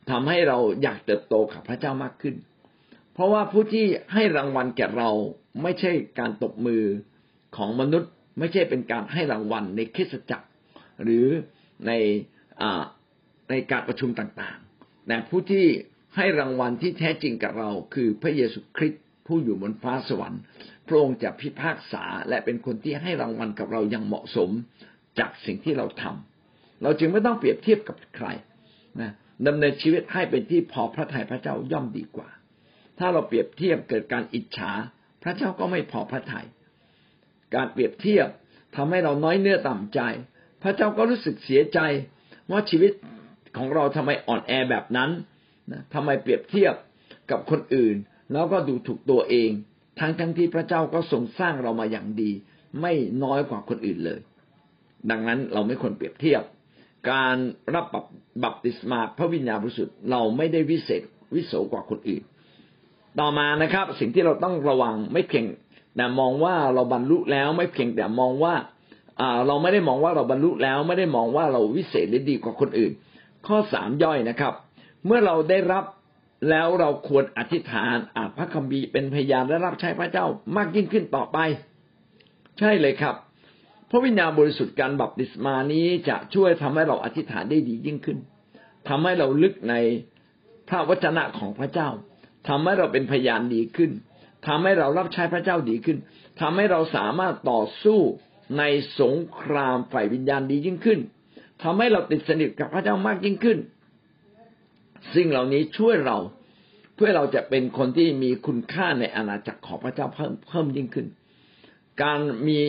[0.09, 2.35] ทำให้เราอยากเติบโตกับพระเจ้ามากขึ้น
[3.13, 5.09] เพราะว่าผู้ที่ให้รางวัลแก่เรา
[5.61, 6.83] ไม่ใช่การตบมือ
[7.57, 10.47] ของมนุษย์ ไม่ใช่เป็นการให้รางวัลในคริสตจักร
[11.03, 11.27] หรือ
[11.87, 11.91] ใน
[13.49, 15.65] ในการประชุมต่างๆแต่ผู้ที่
[16.15, 20.41] ให้รางวัลที่แท้จริงกับเราคือพระเยซูคริสต์ผู้อยู่บนฟ้าสวรรค์
[20.87, 24.49] พระองค์จะพิพากษาและเป็นคนที่ให้รางวัลกับเราอย่างเหมาะสม
[25.19, 28.27] จากสิ่งที่เราทำเราจึงไม่ต้องเปรียบเทียบกับใคร
[29.01, 29.11] นะ
[29.47, 32.29] ดำเนินชีวิตให้เป็นที่พอพระทัยพระเจ้าย่อมดีกว่า
[32.99, 34.71] ถ้าเราเปรียบเทียบเกิดการอิจฉา
[35.23, 36.47] พระเจ้าก็ไม่พอพระทยัย
[37.55, 38.27] การเปรียบเทียบ
[38.75, 39.99] ทำให้เราน้อยเนื้อต่ำใจ
[40.63, 41.79] พระเจ้าก็รู้สึกเสียใจ
[42.51, 42.91] ว่าชีวิต
[43.57, 45.09] ของเราทำไมอ่อนแอแบบนั้น
[45.71, 46.73] นะทำไมเปรียบเทียบ
[47.31, 47.95] กับคนอื่น
[48.33, 49.49] แล้วก็ดูถูกตัวเอง
[49.99, 52.31] ทั้งทั้งที่พระเจ้าก็ทรงสร้างเรามาอย่างดี
[52.81, 52.93] ไม่
[53.23, 54.19] น้อยกว่าคนอื่นเลย
[55.09, 56.43] ดังนั้นเราไม่ควรเปรียบเทียบ
[57.11, 57.35] การ
[57.75, 57.85] รับ
[58.43, 61.01] บัพติศมาพระวิญญาณบริสุทธิ์เราไม่ได้วิเศษ
[61.35, 62.23] วิโสกว่าคนอื่น
[63.19, 65.45] ต่อมานะครับ สิ่งที่เราต้องระวังไม่เพียง
[65.95, 68.53] แต่มองว่าเราบรรลุแล้วไม่เพียงแต่มองว่า
[69.47, 72.91] เราไม่ได้มองว่าเราบรรลุแล้วไม่ได้มองว่าเราวิเศษหรือดีกว่าคนอื่น
[73.47, 74.53] ข้อสามย่อยนะครับ
[75.05, 75.83] เมื่อเราได้รับ
[76.49, 81.37] แล้วเราควรอธิษฐานอ่าพระคัมภีร์เป็นพยานและรับใช้พระเจ้ามากยิ่งขึ้นต่อไป
[82.59, 83.15] ใช่เลยครับ
[83.89, 88.17] พระวิญญาณบริสุทธิ์การบัพติศมานี้จะช่วยทำให้เราอธิษฐานได้ดียิ่งขึ้น
[88.89, 89.75] ทำให้เราลึกใน
[90.69, 91.89] พระวจนะของพระเจ้า
[92.47, 93.91] ทำให้เราเป็นพยานดีขึ้น
[94.47, 95.97] ทำให้เรารับใช้พระเจ้าดีขึ้น
[96.41, 97.99] ทำให้เราสามารถต่อสู้
[98.57, 98.63] ใน
[98.99, 100.99] สงครามฝ่ายวิญญาณดียิ่งขึ้น
[101.63, 103.57] ทำให้เราติดสนิทกับพระเจ้ามากยิ่งขึ้น
[105.15, 106.17] สิ่งเหล่านี้ช่วยเรา
[106.95, 111.07] เพื่อเราจะเป็นคนที่มีคุณค่าในอาณาจักรของพระเจ้าเพิ่มเพิ่มยิ่งขึ้น
[112.01, 112.59] การมี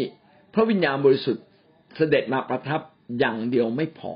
[0.55, 1.45] พระวิญญาณบริสุทธิ์
[1.97, 2.81] เสด็จมาประทับ
[3.19, 4.13] อย่างเดียวไม่พอ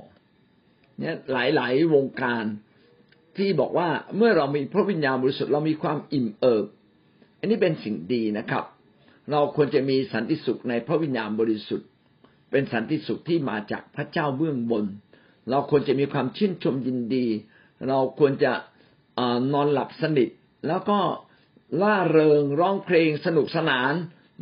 [0.98, 2.44] เนี่ยหลาย ๆ วงการ
[3.36, 6.66] ที่บอกว่าเมื่อเรามีพระวิญญาณบริสุทธิ์เรามีความอิ่มเอิบ
[7.38, 8.64] อันนี้เป็นสิ่งดีนะครับ
[9.30, 11.88] เราควรจะมีสันติสุขในพระวิญญาณบริสุทธิ์
[12.50, 14.84] เป็นสันติสุขที่มาจากพระเจ้าเบื้องบน
[15.50, 17.26] เราควรจะมีความชื่นชมยินดี
[17.88, 18.52] เราควรจะ
[19.52, 20.28] นอนหลับสนิท
[20.66, 20.98] แล้วก็
[21.82, 23.92] ล่าเริงร้องเพลงสนุกสนาน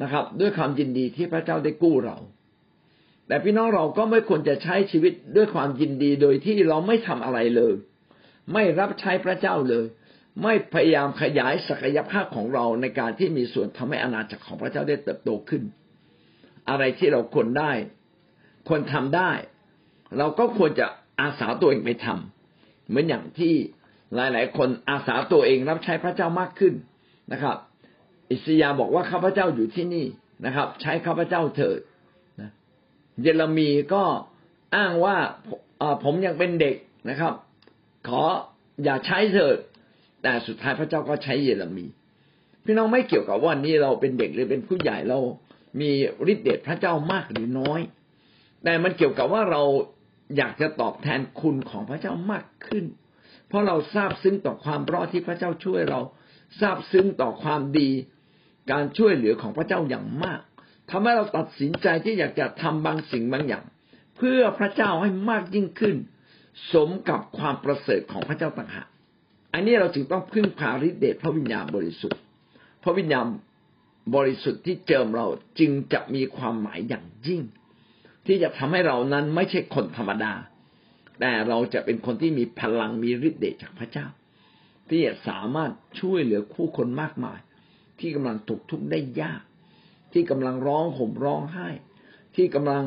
[0.03, 2.17] นะครับ ด้วยความยินดีที่พระเจ้าได้กู้เรา
[3.27, 7.75] แต่พี่น้องเราก็ไม่ควรจะใช้ชีวิตด้วยความยินดีโดยที่เราไม่ทำอะไรเลย
[8.53, 9.85] ไม่รับใช้พระเจ้าเลย
[10.43, 15.63] ไม่พยายามขยายศักยภาพของเราในการที่มีส่วนทำให้อาณาจักรของพระเจ้าได้เติบโตขึ้น
[16.69, 17.73] อะไรที่เราควรได้
[18.69, 19.31] ควรทำได้
[20.19, 20.87] เราก็ควรจะ
[21.21, 23.55] อาสาตัวเองไปทำเหมือนอย่างที่
[24.15, 26.75] หลาย ๆ คนอาสาตัวเองรับใช้พระเจ้ามากขึ้น
[27.33, 27.57] นะครับ
[28.31, 30.07] อิสยาบอกว่าข้าพเจ้าอยู่ที่นี่
[30.47, 31.81] นะครับ ใช้ข้าพเจ้าเถิด
[32.41, 32.51] นะ
[33.23, 34.03] เยเรมีก็
[34.77, 35.17] อ้างว่า
[36.05, 36.77] ผมยังเป็นเด็ก
[37.09, 37.35] นะครับ
[38.09, 38.23] ขอ
[38.85, 39.57] อย่าใช้เถิด
[40.25, 41.87] แต่สุดท้ายพระเจ้าก็ใช้เยเรมี
[42.65, 45.19] พี่น้องไม่เกี่ยวกับว่านี้เราเป็นเด็กหรือเป็นผู้ใหญ่เรา
[45.81, 45.91] มี
[46.33, 47.81] ฤทธิ์เดชพระเจ้ามากหรือน้อย
[48.65, 49.63] แต่มันเกี่ยวกับว่าเรา
[50.37, 52.85] อยากจะตอบแทนคุณของพระเจ้ามากขึ้น
[53.49, 56.01] เพราะเราทราบซึ้งต่อความรอดที่พระเจ้าช่วยเรา
[56.61, 57.91] ทราบซึ้งต่อความดี
[58.73, 60.41] การช่วยเหลือของพระเจ้าอย่างมาก
[60.91, 63.65] ทำให้เราตัดสินใจที่อยากจะทำบางสิ่งบางอย่าง
[64.17, 65.97] เพื่อพระเจ้าให้มากยิ่งขึ้น
[66.73, 68.89] สมกับความประเสริฐของพระเจ้าต่างหาก
[69.55, 72.21] อันนี้เราจึงต้องพึ่งพาฤทธิเดชพระวิญญาณบริสุทธิ์
[72.83, 73.27] พระวิญญาณ
[74.15, 75.27] บริสุทธิ์ที่เจิมเรา
[75.59, 77.43] จึงจะมีความหมายอย่างยิ่ง
[78.27, 80.33] ที่จะทำให้เรานั้นไม่ใช่คนธรรมดา
[81.21, 84.07] แต่เราจะเป็นคนที่มีพลังมีฤทธิเดชจากพระเจ้า
[84.89, 87.39] ที่จะสามารถช่วยเหลือคู่คนมากมาย
[88.01, 89.43] ที่กำลังตกทุกข์ได้ยาก
[90.13, 91.69] ที่กำลังร้องห่มร้องไห้
[92.37, 92.85] ที่กำลัง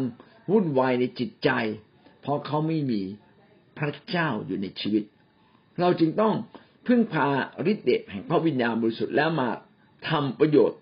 [0.52, 1.50] วุ่นวายในจิตใจ
[2.22, 3.02] เพราะเขาไม่มี
[3.78, 5.04] พระเจ้าอยู่ในชีวิต
[5.82, 6.34] เราจึงต้อง
[6.88, 7.28] พึ่งพา
[7.72, 9.50] ฤทธิ์เดชแห่งพระวิญญาณบริสุทธิ์แล้วมา
[10.10, 10.80] ทำประโยชน์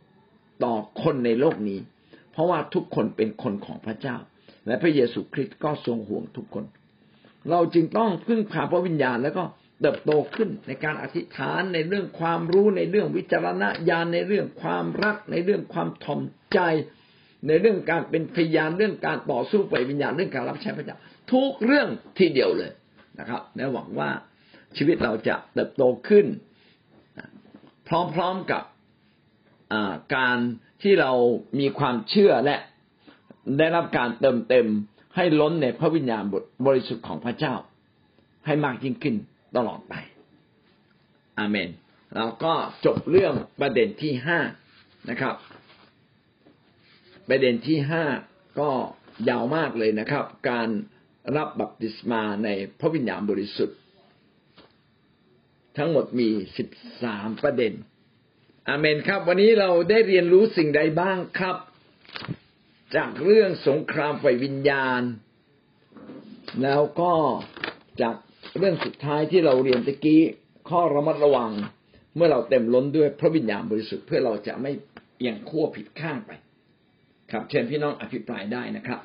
[0.63, 1.79] ต่อคนในโลกนี้
[2.31, 4.17] เพราะว่าทุกคนเป็นคนของพระเจ้า
[4.67, 6.65] และพระเยซูคริสต์ก็ทรงห่วงทุกคน
[7.51, 9.43] เราจึงต้องพึ่งพาพระวิญญาณแล้วก็
[9.81, 16.21] เติบโตขึ้นในการอธิษฐานในเรื่องความรู้ในเรื่องวิจารณญาณในเรื่องความรัก ในเรื่องความถ่อม
[16.53, 16.59] ใจ
[17.47, 20.97] ในเรื่องการเป็นพยานเรื่องการต่อสู้ไปวิญญาณเรื่องการรับใช้พระเจ้า
[21.31, 21.87] ทุกเรื่อง
[22.17, 22.71] ทีเดียวเลย
[23.19, 24.09] นะครับและหวังว่า
[24.77, 26.25] ชีวิตเราจะเติบโตขึ้น
[27.87, 28.63] พร้อมๆกับ
[30.15, 30.37] การ
[30.81, 31.11] ที่เรา
[31.59, 32.57] มีความเชื่อและ
[33.57, 34.67] ได้รับการเติมเต็ม
[35.15, 36.23] ให้ล้นในพระวิญญาณ
[36.65, 37.55] บริสุทธิ์ของพระเจ้า
[38.45, 39.15] ให้มากยิ่งขึ้น
[39.55, 39.93] ตลอดไป
[41.39, 41.69] อาเมน
[42.15, 42.53] เราก็
[42.85, 44.39] จบเรื่องประเด็นที่ห้า
[45.09, 45.35] นะครับ
[47.29, 48.03] ประเด็นที่ห้า
[48.59, 48.69] ก็
[49.29, 50.69] ยาวมากเลยนะครับ การ
[51.35, 52.49] รับบัพติศมาใน
[52.79, 53.77] พระวิญญาณบริสุทธิ์
[55.77, 56.67] ทั้งหมดมีสิบ
[57.03, 57.73] สามประเด็น
[58.69, 61.57] อาเมนครับ วันนี้เราได้เรียนรู้สิ่งใดบ้างครับ
[62.95, 65.01] จากเรื่องสงครามไฟวิญญาณ
[66.63, 67.13] แล้วก็
[68.01, 68.15] จาก
[68.57, 70.21] เรื่องสุดท้ายที่เราเรียนตะกี้
[70.69, 71.51] ข้อระมัดระวัง
[72.15, 74.71] เมื่อเราเต็มล้นด้วยพระวิญญาณบริสุทธิ์เพื่อเราจะไม่
[75.17, 76.31] เอียงขั้วผิดข้างไป
[77.31, 79.01] ครับ เชิญพี่น้องอภิปรายได้นะครับ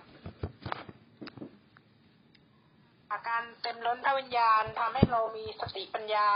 [3.29, 6.29] การเต็มล้นพระวิญญาณทำให้เรามีสติปัญญา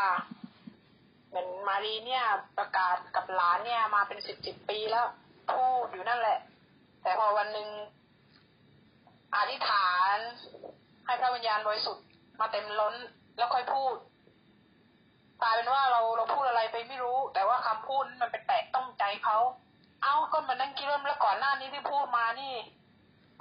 [1.29, 2.25] เหมือนมารีเนี่ย
[2.59, 5.07] ประกาศกับหลานเนี่ยมาเป็นสิบสิบปีแล้ว
[5.53, 6.39] พูดอยู่นั่นแหละ
[7.03, 7.69] แต่พอวันหนึ่ง
[9.37, 10.17] อธิษฐาน
[11.07, 12.07] ให้พระวิญญาณบริสุทธิ์
[12.41, 12.95] มาเต็มล้น
[13.37, 13.95] แล้วค่อยพูด
[15.43, 19.39] กลายเป็นว่าเราเราพูดอะไรไปไม่รู้ แต่ว่าคำพูดมันเป็นแตะต้องใจเขา
[20.03, 22.55] เอ้าก็มันนั่งคิดว่าแล้วก่อนหน้านี้ที่พูดมานี่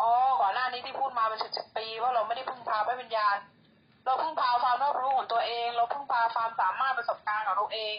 [0.01, 3.37] อ๋อก่อนหน้านี้ที่พูดมาเป็นสิบสิบปีว่าเราไม่ได้พึ่งพาพระวิญญาณ
[4.05, 7.95] เราพึ่งพาความรอบรู้ของตัวเอง เราพึ่งพาความสามารถประสบการณ์ของเราเอง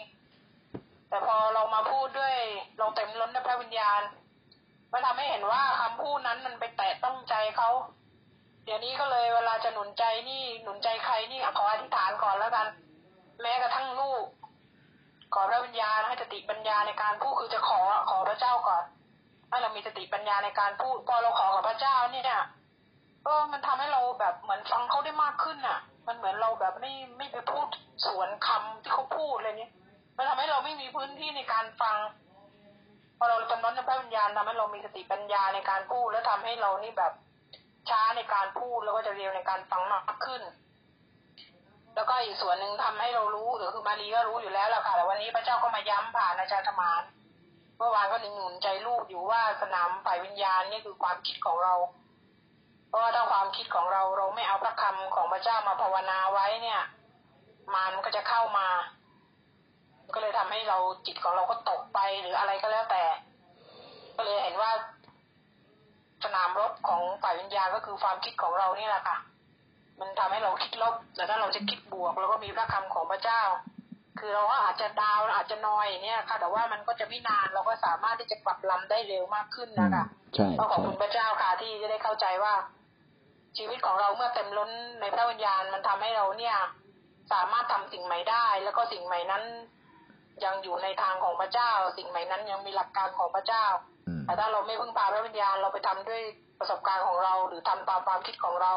[1.09, 2.35] แต่พอเรามาพูดด้วย
[2.77, 4.01] เราเต็มล้นด้วยพระวิญญาณ
[4.91, 7.69] มันทำให้เห็นว่าคำพูดนั้นมันไปแตะต้องใจเขา
[8.65, 12.67] เดี๋ยวนี้ก็เลยเวลาจะหนุนใจนี่หนุนใจใครนี่ขออธิษฐานก่อนแล้วกัน
[13.41, 14.25] แม้กระทั่งลูก
[15.33, 18.83] ขอพระวิญญาณให้สติปัญญาในการพูดคือจะขอขอพระเจ้าก่อน
[19.49, 22.43] ให้เรามีสติปัญญาในการพูดพอเราขอกับพระเจ้านี่เนี่ย
[23.23, 27.67] เออมันทำให้เราแบบเหมือนฟังเขาได้มากขึ้นอะ มันเหมือนเราแบบไม่ไม่ไปพูด
[28.05, 29.71] สวนคำที่เขาพูดอะไรเนี้ย
[30.17, 31.97] มันทำให้เราไม่มีพื้นที่ในการฟัง
[33.17, 37.13] พอเราจำนั้นในพระวิญญาณทำให้เรามีสติปัญญาในการพูด แล้วทำให้เรานี่แบบ
[37.89, 40.41] ช้าในการพูดแล้วก็จะเร็วในการฟังมากขึ้น
[41.95, 47.03] แล้วก็อีกส่วนหนึ่งทำให้เรารู้หรือคือมารีก็รู้อยู่แล้วแหละค่ะแต่วันนี้พระเจ้าก็มาย้ำผ่านอาจารย์ธรรมาน
[47.77, 51.73] เมื่อวานก็หนุนใจลูกอยู่ว่าสนามฝ่ายวิญญาณนี่คือความคิดของเรา
[52.95, 56.81] ราะว่าถ้าความคิดของเราเราไม่เอาพระคำของพระเจ้ามาภาวนาไว้เนี่ย
[57.75, 58.67] มันก็จะเข้ามา
[60.13, 63.03] ก็เลยทำให้เราจิตของเราก็ตกไปหรืออะไรก็แล้วแต่
[64.17, 64.71] ก็เลยเห็นว่า
[66.23, 69.17] สนามรบของฝ่ายวิญญาณก็คือความคิดของเรานี่แหละค่ะ
[69.99, 73.41] มันทำให้เราคิดลบแต่ถ้าเราจะคิดบวกเราก็มีพระคำของพระเจ้า
[74.19, 82.53] คือเราก็อาจจะดาวอาจจะนอยเนี่ยค่ะ แต่ว่ามันก็จะไม่นานเราก็สามารถที่จะกลับลำได้เร็วมากขึ้นนะคะใช่ก็ขอบคุณพระเจ้าค่ะที่จะได้เข้าใจว่า
[83.57, 86.57] ชีวิตของเราเมื่อเต็มล้นในพระวิญญาณมันทำให้เราเนี่ย
[87.33, 89.43] สามารถทำสิ่งใหม่ได้ แล้วก็สิ่งใหม่นั้น
[90.45, 93.65] ยังอยู่ในทางของพระเจ้า สิ่งใหม่นั้นยังมีหลักการของพระเจ้า
[94.25, 96.21] แต่ถ้าเราไม่พึ่งพาพระวิญญาณเราไปทำด้วย
[96.59, 98.73] ประสบการณ์ของเรา หรือทำตามความคิดของเรา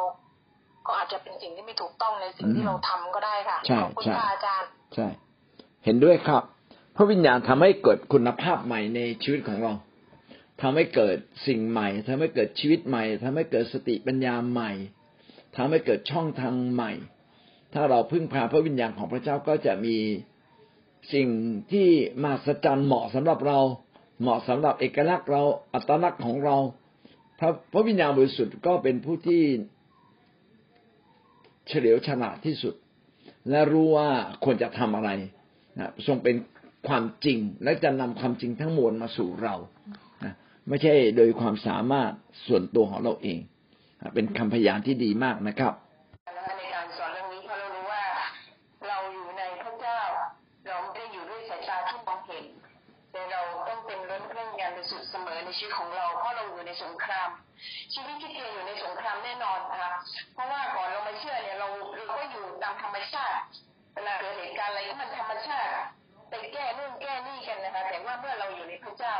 [0.86, 5.06] ก็อาจจะเป็นสิ่งที่ไม่ถูกต้องในสิ่งที่เราทำก็ได้ค่ะขอบคุณค่ะอาจารย์ ใช่
[5.84, 6.42] เห็นด้วยครับ
[6.96, 9.72] พระวิญญาณทำให้เกิดคุณภาพใหม่ในชีวิตของเรา
[10.62, 14.72] ทำให้เกิดสิ่งใหม่ทำให้เกิดชีวิตใหม่ทำให้เกิดสติปัญญาใหม่
[15.56, 16.92] ทำให้เกิดช่องทางใหม่
[17.74, 19.96] ถ้าเราพึ่งพาพระวิญญาณของพระเจ้าก็จะมี
[21.14, 21.28] สิ่ง
[21.72, 21.88] ที่
[22.24, 23.58] มาสจันเหมาะสำหรับเรา
[24.20, 25.42] เหมาะสำหรับเอกลักษณ์เรา
[25.74, 26.56] อัตลักษณ์ของเรา
[27.38, 29.42] พระพระวิญญาณบริสุทธิ์ก็เป็นผู้ที่
[31.68, 32.74] เฉลียวฉลาดที่สุด
[33.50, 34.08] และรู้ว่า
[34.44, 35.10] ควรจะทำอะไร
[35.78, 36.36] นะทรงเป็น
[36.88, 39.54] ความจริงและจะนำความจริงทั้งมวลมาสู่เรา
[40.68, 42.12] ไม่ใช่โดยความสามารถ
[42.46, 43.38] ส่วนตัวของเราเอง
[44.14, 45.72] เป็นคำพยานที่ดีมากนะครับ
[46.58, 48.04] ในการสอนเรื่องนี้เพราะเรารู้ว่า
[48.88, 50.00] เราอยู่ในพระเจ้า
[50.68, 52.44] เราไม่ได้อยู่ด้วยสายตาที่มองเห็น
[53.12, 57.28] แต่เราต้องเป็นรื่อรงการบริสุทเสมอในชีวิตของเราเพราะเราอยู่ในสงคราม
[57.94, 59.92] ชีวิตที่เตียอยู่ในสงครามแน่นอนนะคะ
[60.34, 63.40] เพราะว่าก่อนเรามาเชื่อเนี่ยเราเราก็อยู่ตามธรรมชาติ
[63.94, 65.70] เวลาเกิดเหตุการณ์อะไรมันธรรมชาติ
[66.30, 69.14] ไปแก้นู่นแก้นี่กันนะคะแต่ว่าเมื่อเราอยู่ในพระเจ้า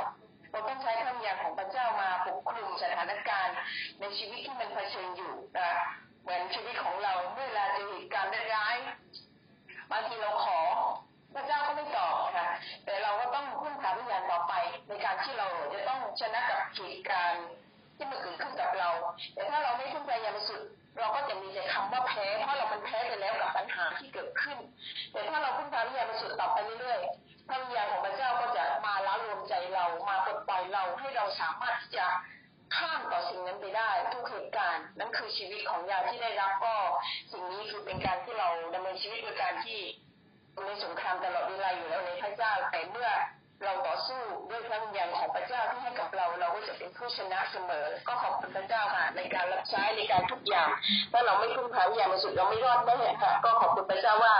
[0.50, 3.56] เราต้องใช้พระวิญญาณของพระเจ้ามาปกคลุมสถานการณ์
[4.00, 5.86] ในชีวิตที่มันเผชิญอยู่นะคะ
[6.22, 8.76] เหมือนชีวิตของเราเมื่อเวลาเจอเหตุการณ์ร้าย
[9.90, 10.60] บางทีเราขอ
[11.34, 14.54] พระเจ้าก็ไม่ตอบนะคะแต่เราก็ต้องพึ่งพาวิญญาณต่อไป
[14.88, 17.46] ในการที่เราจะต้องชนะกับเหตุการณ์
[17.96, 18.90] ที่มันเกิดขึ้นกับเรา
[19.34, 20.68] แต่ถ้าเราไม่พึ่งพาวิญญาณสุทธิ์
[21.00, 24.58] เราก็จะมีแต่คำว่าแพ้เพราะเรามันแพ้ไปแล้วกับปัญหาที่เกิดขึ้น
[25.12, 27.00] แต่ถ้าเราพึ่งพาวิญญาณสุทธิ์ต่อไปเรื่อย
[27.48, 32.06] พระวิญญาณของพระเจ้าก็จะมาล้ารวมใจเรามาปลดปล่อยเราให้เราสามารถที่จะ
[32.76, 36.76] ข้ามต่อสิ่งนั้นไปได้ทุกเหตุการณ์นั่นคือชีวิตของยาที่ได้รับก็
[37.32, 39.80] สิ่งนี้คือเป็นการที่เราดำเนินชีวิตโดยการที่
[40.66, 43.10] ในสงครามตลอดเวลาอยู่แล้วในพระเจ้าแต่เมื่อ
[43.64, 50.68] เราต่อสู้ด้วยพระวิญญาณของพระเจ้าที่ให้กับเราเราก็จะเป็นผู้ชนะเสมอ ก็ขอบคุณพระเจ้าค่ะในการรับใช้ในการทุกอย่าง
[51.12, 54.34] ถ้าเราไม่พึ่งพาวิญญาณบริสุทธิ์เราไม่รอดแน่ค่ะ ก็ขอบคุณพระเจ้าว่า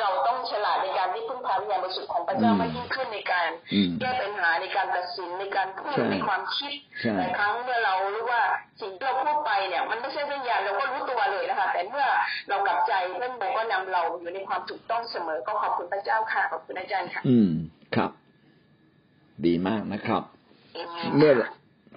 [0.00, 8.42] เราต้องฉลาดในการที่พึ่งพาวิญญาณบริสุทธิ์ของพระเจ้ามากยิ่งขึ้นในการอืมแก้ปัญหาในการตัดสินในการพูดใช่ในความคิดใช่หลายครั้งเมื่อเรารู้ว่า
[8.80, 12.06] สิ่งที่เราพูดไปเนี่ย มันไม่ใช่วิญญาณเราก็รู้ตัวเลยนะคะ แต่เมื่อ
[12.48, 17.50] เรากลับใจเพื่อนบอกก็นำเราอยู่ในความถูกต้องเสมอ ก็ขอบคุณพระเจ้าค่ะขอบคุณอาจารย์ค่ะ อืม
[17.96, 18.10] ครับ
[19.46, 20.22] ดีมากนะครับ
[20.74, 21.32] เอเมนเมื่อ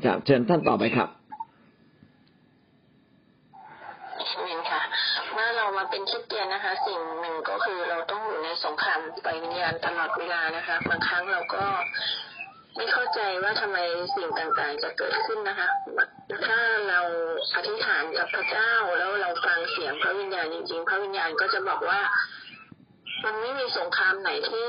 [0.05, 1.09] จะเชิญท่านต่อไปครับ
[4.17, 4.81] เอเมนค่ะ
[5.33, 11.63] เมื่อเรามาเป็นคริสเตียนนะคะ สิ่งหนึ่งก็คือเราต้องอยู่ในสงครามไฟวิญญาณตลอดเวลานะคะบางครั้งเราก็
[12.75, 13.77] ไม่เข้าใจว่าทำไม
[14.15, 15.69] สิ่งต่างๆจะเกิดขึ้นนะคะ
[16.47, 16.59] ถ้า
[16.89, 17.01] เรา
[17.53, 21.99] อธิษฐานกับพระเจ้าแล้วเราฟังเสียงพระวิญญาณจริง ๆ พระวิญญาณก็จะบอกว่า
[23.25, 24.67] มันไม่มีสงครามไหนที่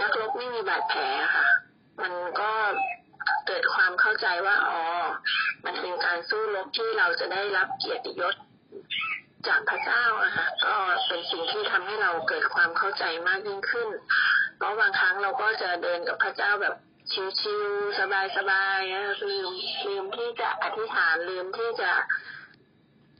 [0.00, 1.48] นักรบไม่มีบาดแผลอะค่ะ
[2.02, 2.50] มันก็
[3.46, 4.82] เกิดความเข้าใจว่าอ๋อ
[5.64, 8.34] มันเป็นการสู้รบที่เราจะได้รับเกียรติยศ
[9.46, 10.74] จากพระเจ้าอะค่ะก็
[11.06, 13.88] เป็นสิ่งที่ทำให้เราเกิดความเข้าใจมากยิ่งขึ้น
[14.56, 16.74] เพราะบางครั้งเราก็จะเดินกับพระเจ้าแบบ
[17.40, 17.98] ชิวๆ
[18.36, 19.50] สบายๆนะลืม
[19.86, 21.90] ลืมที่จะอธิษฐานลืมที่จะ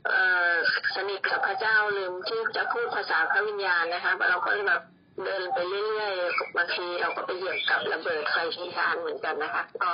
[0.07, 0.53] เอ่อ
[0.95, 4.81] สนิทกับพระเจ้าลืมที่จะพูดภาษาพระวิญญาณนะคะเราก็แบบ
[5.23, 9.93] เดินไปเรื่อยๆบางทีเราก็ไปเหยียบกับระเบิดไฟที่ทานเหมือนกันนะคะ ก็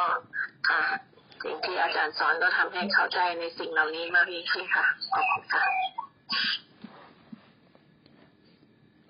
[0.70, 0.82] ค่ะ
[1.44, 5.64] สิ่งที่อาจารย์สอนก็ทำให้เข้าใจในสิ่งเหล่านี้มากยิ่งขึ้นค่ะขอบคุณค่ะ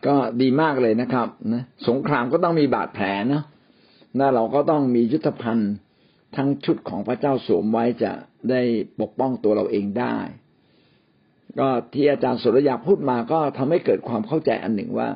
[0.06, 3.44] ก็ดีมากเลยนะครับนะสงครามก็ต้องมีบาดแผลเนาะ
[4.18, 5.74] แล้วเราก็ต้องมียุทธภัณฑ์
[6.36, 8.12] ทั้งชุดของพระเจ้าสวมไว้จะ
[8.50, 8.62] ได้
[9.02, 10.18] ปกป้องตัวเราเองได้
[11.60, 15.10] ก็ที่อาจารย์สุรยาพูดมาก็ทำให้เกิดความเข้าใจอันหนึ่งว่า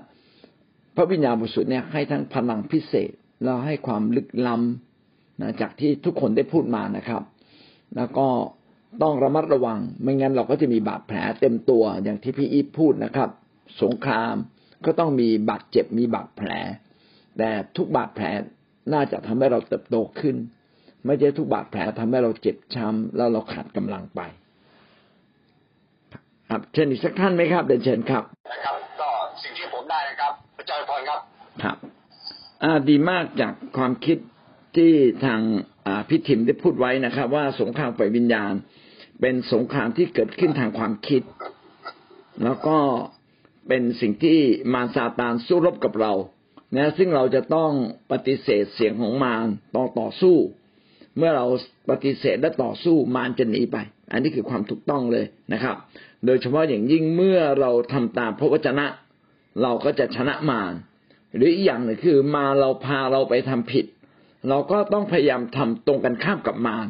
[0.99, 3.11] ระวิญญาณบริสุทธิ์เนี่ยให้ทั้งพลังพิเศษ
[3.43, 7.21] แล้วให้ความลึกล้ำนะจากที่ทุกคนได้พูดมานะครับ
[7.95, 8.27] แล้วก็
[9.01, 13.29] ต้องระมัดระวัง ไม่งั้นเราก็จะมีบาดแผลเต็มตัวอย่างที่พี่อีฟพูดนะครับ
[13.81, 14.35] สงคราม
[14.85, 16.49] ก็ต้องมีบาดเจ็บมีบาดแผล
[17.37, 18.25] แต่ทุกบาดแผล
[18.93, 20.35] น่าจะทำให้เราเติบโตขึ้น
[21.05, 24.21] ไม่ใช่ทุกบาดแผลทำให้เราเจ็บช้ำแล้วเราขาดกำลังไป
[26.49, 29.09] ครับเชิญอีกสักท่านไหมครับเดินเชิญครับนะครับก็
[29.41, 29.67] สิ่งที่
[31.63, 31.77] ครับ
[32.89, 34.17] ดีมากจากความคิด
[34.75, 34.91] ที่
[35.25, 35.41] ทาง
[35.87, 38.53] อ่าพิถิมได้พูดไว้นะครับ ว่าสงครามฝ่ายวิญญาณ
[39.21, 41.21] เป็นสงครามที่เกิดขึ้นทางความคิด
[42.43, 42.77] แล้วก็
[43.67, 44.39] เป็นสิ่งที่
[44.73, 46.13] มารซาตานสู้รบกับเรา
[46.75, 47.71] นะซึ่งเราจะต้อง
[48.11, 50.37] ปฏิเสธเสียงของมารต้องต่อสู้
[51.17, 51.45] เมื่อเรา
[51.89, 53.77] ปฏิเสธและต่อสู้มารจะหนีไป
[54.11, 55.75] อันนี้คือความถูกต้องเลยนะครับ
[56.25, 58.85] โดยเฉพาะอย่างยิ่งเมื่อเราทำตามพระวจนะ
[59.61, 60.73] เราก็จะชนะมาร
[61.35, 63.85] หรืออีกอย่างหนึ่งคือมาเราพาเราไปทำผิด
[64.49, 66.87] เราก็ต้องพยายามทำตรงกันข้ามกับมาร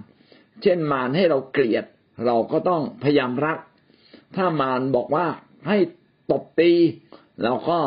[0.62, 1.86] เช่นมารให้เราเกลียด
[2.26, 3.58] เราก็ต้องพยายามรัก
[4.36, 5.26] ถ้ามารบอกว่า
[5.68, 5.78] ให้
[6.32, 6.72] ตบตี
[7.44, 7.80] เราก็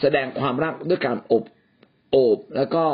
[0.00, 1.44] แสดงความรักด้วยการอบ
[2.10, 2.84] โอบแล้วก็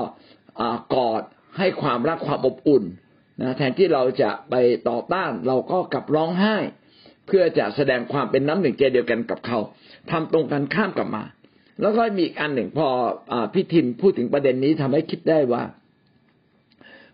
[0.94, 1.22] กอด
[1.58, 2.84] ให้ความรักความอบอุ่น
[3.40, 4.54] นะแทนที่เราจะไป
[4.88, 6.56] ต่อต้าน เราก็กลับร้องไห้
[7.26, 9.58] เพื่อจะแสดงความเป็นน้ำหนึ่งใจเดียวกันกับเขา
[10.10, 11.24] ทำตรงกันข้ามกับมา
[11.80, 12.88] แล้วก็มีอีกอันหนึ่งพอ
[13.32, 15.62] อพี่ทิมพูดถึงประเด็นนี้ทำให้คิดได้ว่า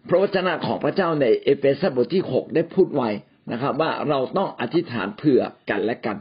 [0.09, 3.11] พระวจนะของพระเจ้าในเอเฟซัสบทที่หกได้พูดไว้
[3.53, 6.17] นะครับ ว่าเราต้องอธิษฐานเผื่อกันและกัน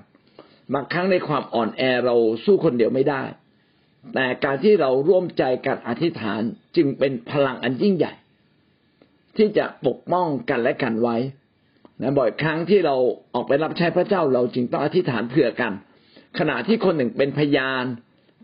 [0.74, 2.16] บางครั้งในความอ่อนแอเรา
[2.46, 3.24] สู้คนเดียวไม่ได้
[4.14, 6.42] แต่การที่เราร่วมใจกันอธิษฐาน
[6.76, 8.14] จึงเป็นพลังอันยิ่งใหญ่
[9.38, 11.18] ที่จะปกป้องกันและกันไว้
[12.02, 12.96] นะบ่อยครั้งที่เรา
[13.34, 15.74] ออกไปรับใช้พระเจ้าเราจึงต้องอธิษฐานเผื่อกัน
[16.40, 17.86] ขณะที่คนหนึ่งเป็นพยาน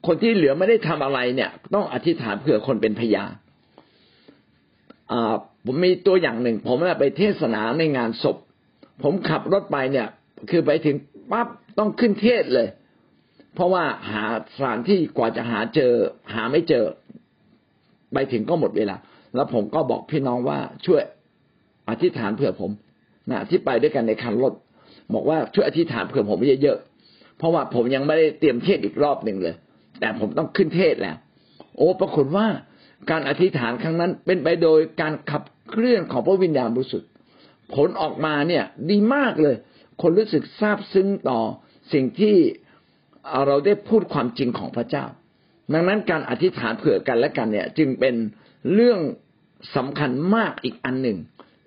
[0.08, 3.32] คนที่เหลือไม่ได้ทำอะไรเนี่ย ต้องอธิษฐานเผื่อคนเป็นพยาน
[5.12, 5.36] อ่า
[5.66, 8.38] ผมมีตัวอย่างหนึ่ง ผมไปเทศนาในงานศพ
[9.04, 10.08] ผมขับรถไปเนี่ย
[10.50, 10.96] คือไปถึง
[11.32, 11.48] ปั๊บ
[11.78, 12.68] ต้องขึ้นเทศเลย
[13.56, 14.24] เพราะว่าหา
[14.56, 15.94] สถานที่กว่าจะหาเจอ
[16.34, 16.86] หาไม่เจอ
[18.14, 18.96] ไปถึงก็หมดเวลา
[19.36, 21.02] แล้วผมก็บอกพี่น้องว่าช่วย
[21.90, 22.72] อธิษฐานเผื่อผม
[23.32, 24.54] นะที่ไปด้วยกันในคันรถ
[25.14, 29.56] บอกว่าช่วยอธิษฐานเผื่อผมเยอะๆเพราะว่าผมยังไม่ได้เตรียมเทศอีกรอบหนึ่งเลย
[30.00, 31.18] แต่ผมต้องขึ้นเทศแล้ว
[31.78, 32.48] โอ้ปรากฏว่า
[33.10, 37.10] การอธิษฐานครั้งนั้นเป็นไปโดยการขับเคลื่อนของพระวิญญาณบริสุทธิ์
[37.76, 39.56] ผลออกมาเนี่ยดีมากเลย
[40.02, 41.40] คนรู้สึกซาบซึ้งต่อ
[41.94, 42.36] สิ่งที่
[43.46, 45.06] เราได้พูดความจริงของพระเจ้า
[45.74, 48.16] ดังนั้นการอธิษฐานเผื่อกันและกันเนี่ย จึงเป็น
[48.74, 49.00] เรื่อง
[49.76, 51.18] สำคัญมากอีกอันหนึ่ง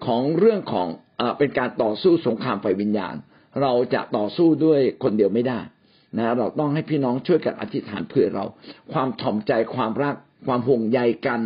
[0.06, 0.88] ของเรื่องของ
[1.20, 3.14] อเป็นการต่อสู้สงครามไฟวิญญาณ
[3.62, 5.60] เราจะต่อสู้ด้วยคนเดียวไม่ได้
[6.16, 8.44] นะเราต้องให้พี่น้องช่วยกันอธิษฐานเผื่อเรา
[8.92, 10.14] ความถ่อมใจความรัก
[10.46, 11.40] ความห่วงใยกัน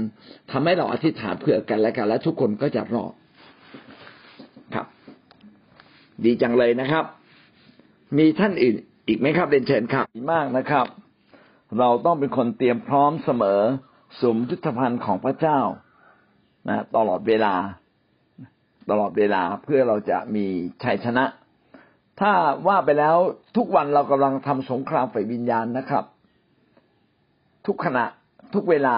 [0.50, 3.12] ทำให้เราอธิษฐานเผื่อกันและกัน และทุกคนก็จะรอด
[4.74, 4.86] ครับ
[6.24, 7.04] ดีจังเลยนะครับ
[8.18, 8.76] มีท่านอื่น
[9.08, 10.86] อีกไหมครับเรนเชิญครับดีมากนะครับ
[11.78, 13.60] เราต้องเป็นคนเตรียมพร้อมเสมอ
[14.20, 15.60] สมทุตภัณฑ์ของพระเจ้า
[16.68, 17.54] นะตลอดเวลา
[18.90, 20.46] ตลอดเวลาเพื่อเราจะมี
[20.84, 21.24] ชัยชนะ
[22.22, 22.34] ถ้า
[22.68, 23.16] ว่าไปแล้ว
[23.56, 26.04] ทุกวันเรากำลังทำสงครามฝ่ายวิญญาณนะครับ
[27.66, 28.04] ทุกขณะ
[28.54, 28.96] ทุกเวลา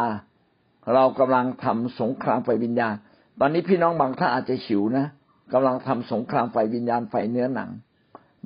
[0.94, 2.94] เรากำลังทำสงครามฝ่ายวิญญาณ
[3.40, 5.06] ตอนนี้พี่น้องบางท่านอาจจะหิวนะ
[5.52, 7.70] กำลังทำสงครามฝ่ายวิญญาณฝ่ายเนื้อหนัง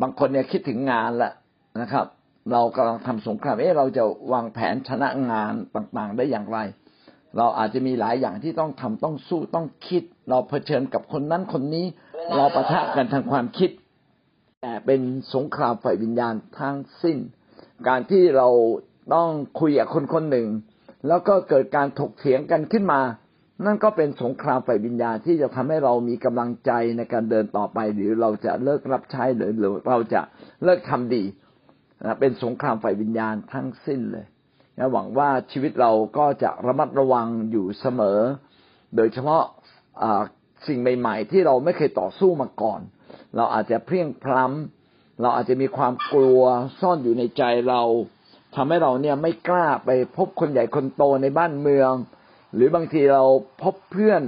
[0.01, 1.33] บางคนเนี่ยคิดถึงงานละ
[1.81, 2.07] นะครับ
[2.53, 6.59] เรากำลังทำสงครามเอ๊ะเราจะวางแผนชนะงานต่างๆ ได้อย่างไร
[7.37, 11.87] เราอาจจะมีหลายอย่างที่ต้องทำต้องสู้ต้องคิด เราเผชิญกับคนนั้นคนนี้
[12.37, 13.70] เราประทะกันทางความคิด
[14.63, 15.03] แต่เป็น
[15.35, 17.19] สงครามฝ่ายวิญญาณทั้งสิ้น
[17.89, 18.49] การที่เรา
[19.15, 19.29] ต้อง
[19.61, 20.49] คุยกับคนคนหนึ่ง
[21.09, 23.01] แล้วก็เกิดการถกเถียงกันขึ้นมา
[23.67, 29.51] นั่นก็เป็นสงครามฝ่ายวิญญาณที่จะทำให้เรามีกำลังใจในการเดินต่อไป หรือเราจะเลิกรับใช้หรือ
[29.89, 30.21] เราจะ
[30.65, 31.25] เลิกทำดี
[32.05, 34.27] นะเป็นสงครามฝ่ายวิญญาณทั้งสิ้นเลย
[34.79, 38.19] นะหวังว่าชีวิตเราก็จะระมัดระวังอยู่เสมอ
[38.97, 39.43] โดยเฉพาะ
[40.67, 42.83] สิ่งใหม่ ๆ ที่เราไม่เคยต่อสู้มาก่อน
[43.37, 46.43] เราอาจจะเพียงพล้ำเราอาจจะมีความกลัว
[46.81, 47.83] ซ่อนอยู่ในใจเรา
[48.55, 51.93] ทำให้เราเนี่ยไม่กล้าไปพบคนใหญ่คนโตในบ้านเมือง
[52.55, 53.25] หรือบางทีเรา
[53.63, 54.23] พบเพื่อน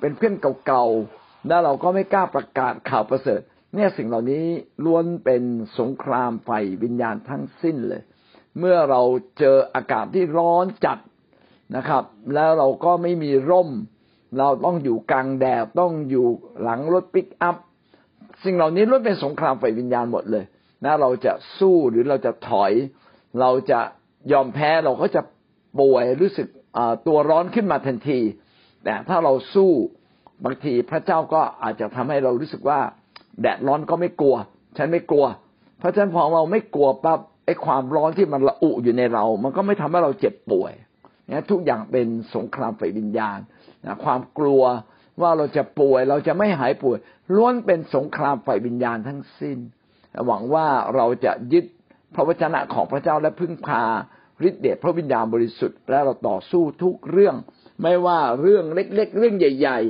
[0.00, 0.34] เป็นเพื่อน
[0.66, 3.40] เก่าๆแล้วเราก็ไม่กล้าประกาศข่าวประเสริฐ
[3.74, 4.44] เนี่ยสิ่งเหล่านี้
[4.84, 5.42] ล้วนเป็น
[5.78, 6.50] สงครามไฟ
[6.82, 8.02] วิญญาณทั้งสิ้นเลย
[8.58, 9.02] เมื่อเรา
[9.38, 10.98] เจออากาศที่ร้อนจัด
[11.76, 13.70] นะครับ แล้วเราก็ไม่มีร่ม
[14.38, 16.26] เราต้องอยู่กลางแดดต้องอยู่
[16.62, 17.56] หลังรถปิกอัพ
[18.44, 20.44] สิ่งเหล่านี้ล้วนเป็นสงครามไฟวิญญาณหมดเลย
[20.84, 22.72] นะเราจะสู้หรือเราจะถอย
[23.40, 23.80] เราจะ
[24.32, 25.22] ยอมแพ้เราก็จะ
[25.80, 26.48] ป่วยรู้สึก
[27.06, 28.20] ตัวร้อนขึ้นมาทันที
[28.84, 29.72] แต่ถ้าเราสู้
[30.44, 32.80] บางทีพระเจ้าก็อาจจะทำให้เรารู้สึกว่า
[33.40, 34.36] แดดร้อนก็ไม่กลัว
[34.76, 35.26] ฉันไม่กลัว
[35.78, 40.72] เพราะฉะนั้นพอเราไม่กลัวปั๊บไอ้ความร้อนที่มันระอุอยู่ในเรา มันก็ไม่ทำให้เราเจ็บป่วย
[41.32, 43.38] นะทุกอย่างเป็นสงครามฝ่ายวิญญาณ
[43.84, 44.62] นะความกลัว
[45.22, 46.98] ว่าเราจะป่วยเราจะไม่หายป่วย
[47.34, 49.58] ล้วนเป็นสงครามฝ่ายวิญญาณทั้งสิ้น
[50.26, 51.64] หวังว่าเราจะยึด
[52.14, 53.82] พระวจนะของพระเจ้าและพึ่งพา
[54.48, 57.36] ฤทธิเดชพระวิญญาณบริสุทธิ์และเราต่อสู้ทุกเรื่อง
[57.82, 59.80] ไม่ว่าเรื่องเล็ก ๆ เรื่องใหญ่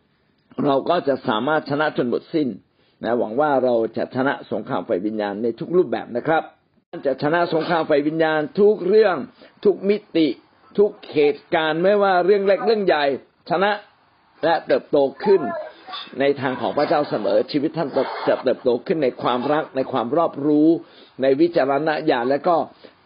[0.00, 2.48] ๆ เราก็จะสามารถชนะจนหมดสิ้น
[3.04, 6.42] นะหวังว่าเราจะชนะสงครามไฟวิญญาณในทุกรูปแบบนะครับ
[7.06, 9.16] จะชนะสงครามไฟวิญญาณทุกเรื่อง
[9.64, 10.28] ทุกมิติ
[10.78, 13.04] ทุกเหตุการณ์ไม่ว่าเรื่องเล็กเรื่องใหญ่
[13.50, 13.70] ชนะ
[14.44, 15.42] และเติบโตขึ้น
[16.20, 20.68] ในทางของพระเจ้าเสมอชีวิตท่านจะเติบโตขึ้นในความรักในความรอบรู้
[21.22, 22.56] ในวิจารณญาณและก็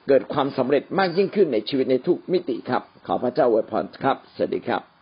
[0.09, 4.96] เกิดความสำเร็จมากยิ่งขึ้นในชีวิตในทุกมิติครับ ขอพระเจ้าอวยพรครับสวัสดีครับ